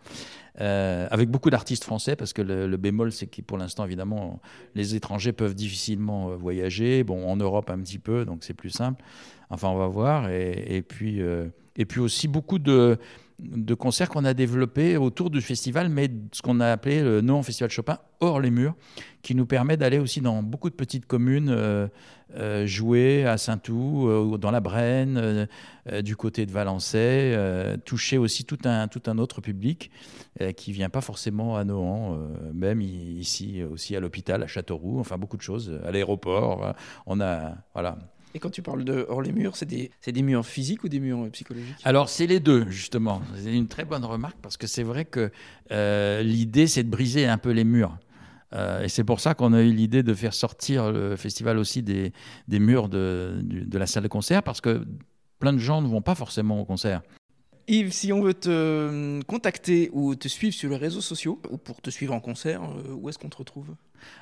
[0.61, 4.41] Euh, avec beaucoup d'artistes français, parce que le, bémol, c'est que pour l'instant, évidemment,
[4.75, 7.03] les étrangers peuvent difficilement euh, voyager.
[7.03, 9.03] Bon, en Europe un petit peu, donc c'est plus simple.
[9.49, 10.29] Enfin, on va voir.
[10.29, 12.97] Et, puis, euh, et puis aussi beaucoup de
[13.39, 17.41] de concerts qu'on a développés autour du festival, mais ce qu'on a appelé le Non
[17.43, 18.75] Festival Chopin hors les murs,
[19.21, 21.87] qui nous permet d'aller aussi dans beaucoup de petites communes, euh,
[22.35, 25.47] euh, jouer à Saint-Ouen, euh, dans la Brenne,
[26.03, 27.35] du côté de Valençay,
[27.85, 29.89] toucher aussi tout un, tout un autre public
[30.55, 32.15] qui vient pas forcément à Nohant,
[32.53, 36.75] même ici aussi à l'hôpital, à Châteauroux, enfin beaucoup de choses, à l'aéroport.
[37.07, 37.97] On a, voilà.
[38.35, 40.99] Et quand tu parles de hors les murs, c'est des, des, murs physiques ou des
[40.99, 41.75] murs psychologiques?
[41.83, 43.21] Alors, c'est les deux, justement.
[43.35, 45.31] C'est une très bonne remarque parce que c'est vrai que
[45.71, 47.97] euh, l'idée, c'est de briser un peu les murs.
[48.53, 51.83] Euh, et c'est pour ça qu'on a eu l'idée de faire sortir le festival aussi
[51.83, 52.13] des,
[52.47, 54.85] des murs de, de, la salle de concert parce que
[55.39, 57.01] plein de gens ne vont pas forcément au concert.
[57.69, 61.57] Yves, si on veut te euh, contacter ou te suivre sur les réseaux sociaux ou
[61.57, 63.75] pour te suivre en concert, où est-ce qu'on te retrouve?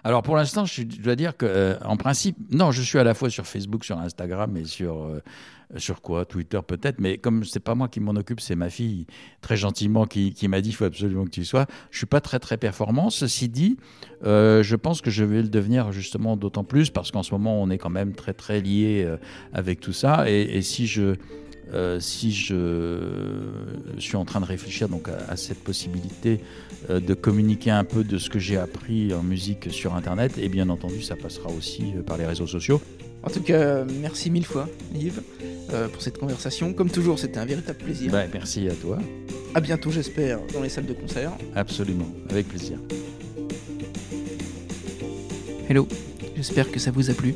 [0.04, 3.14] Alors pour l'instant, je dois dire que, euh, en principe, non, je suis à la
[3.14, 5.22] fois sur Facebook, sur Instagram et sur euh,
[5.76, 9.06] sur quoi, Twitter peut-être, mais comme c'est pas moi qui m'en occupe, c'est ma fille
[9.41, 11.66] très gentiment qui, qui m'a dit il faut absolument que tu y sois.
[11.91, 13.10] Je suis pas très très performant.
[13.10, 13.78] Ceci dit,
[14.24, 17.62] euh, je pense que je vais le devenir justement d'autant plus parce qu'en ce moment
[17.62, 19.08] on est quand même très très lié
[19.54, 21.16] avec tout ça et si je
[21.74, 22.95] euh, si je
[23.97, 26.39] suis en train de réfléchir donc à, cette possibilité
[26.89, 30.49] euh, de communiquer un peu de ce que j'ai appris en musique sur Internet, et
[30.49, 32.82] bien entendu, ça passera aussi euh, par les réseaux sociaux.
[33.24, 35.22] En tout cas, merci mille fois, Yves,
[35.91, 36.72] pour cette conversation.
[36.72, 38.11] Comme toujours, c'était un véritable plaisir.
[38.11, 38.99] Bah, merci à toi.
[39.53, 41.32] À bientôt, j'espère, dans les salles de concert.
[41.55, 42.78] Absolument, avec plaisir.
[45.68, 45.88] Hello,
[46.38, 47.34] j'espère que ça vous a plu.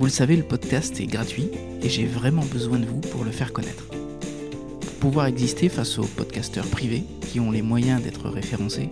[0.00, 1.50] Vous le savez, le podcast est gratuit
[1.82, 3.84] et j'ai vraiment besoin de vous pour le faire connaître.
[3.86, 8.88] Pour pouvoir exister face aux podcasteurs privés qui ont les moyens d'être référencés,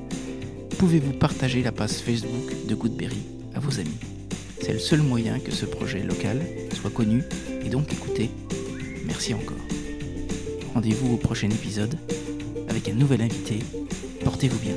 [0.77, 3.23] pouvez-vous partager la page Facebook de Goodberry
[3.55, 3.97] à vos amis?
[4.61, 6.43] C'est le seul moyen que ce projet local
[6.75, 7.23] soit connu
[7.65, 8.29] et donc écouté.
[9.07, 9.57] Merci encore.
[10.75, 11.97] Rendez-vous au prochain épisode
[12.69, 13.61] avec un nouvel invité.
[14.25, 14.75] Portez-vous bien.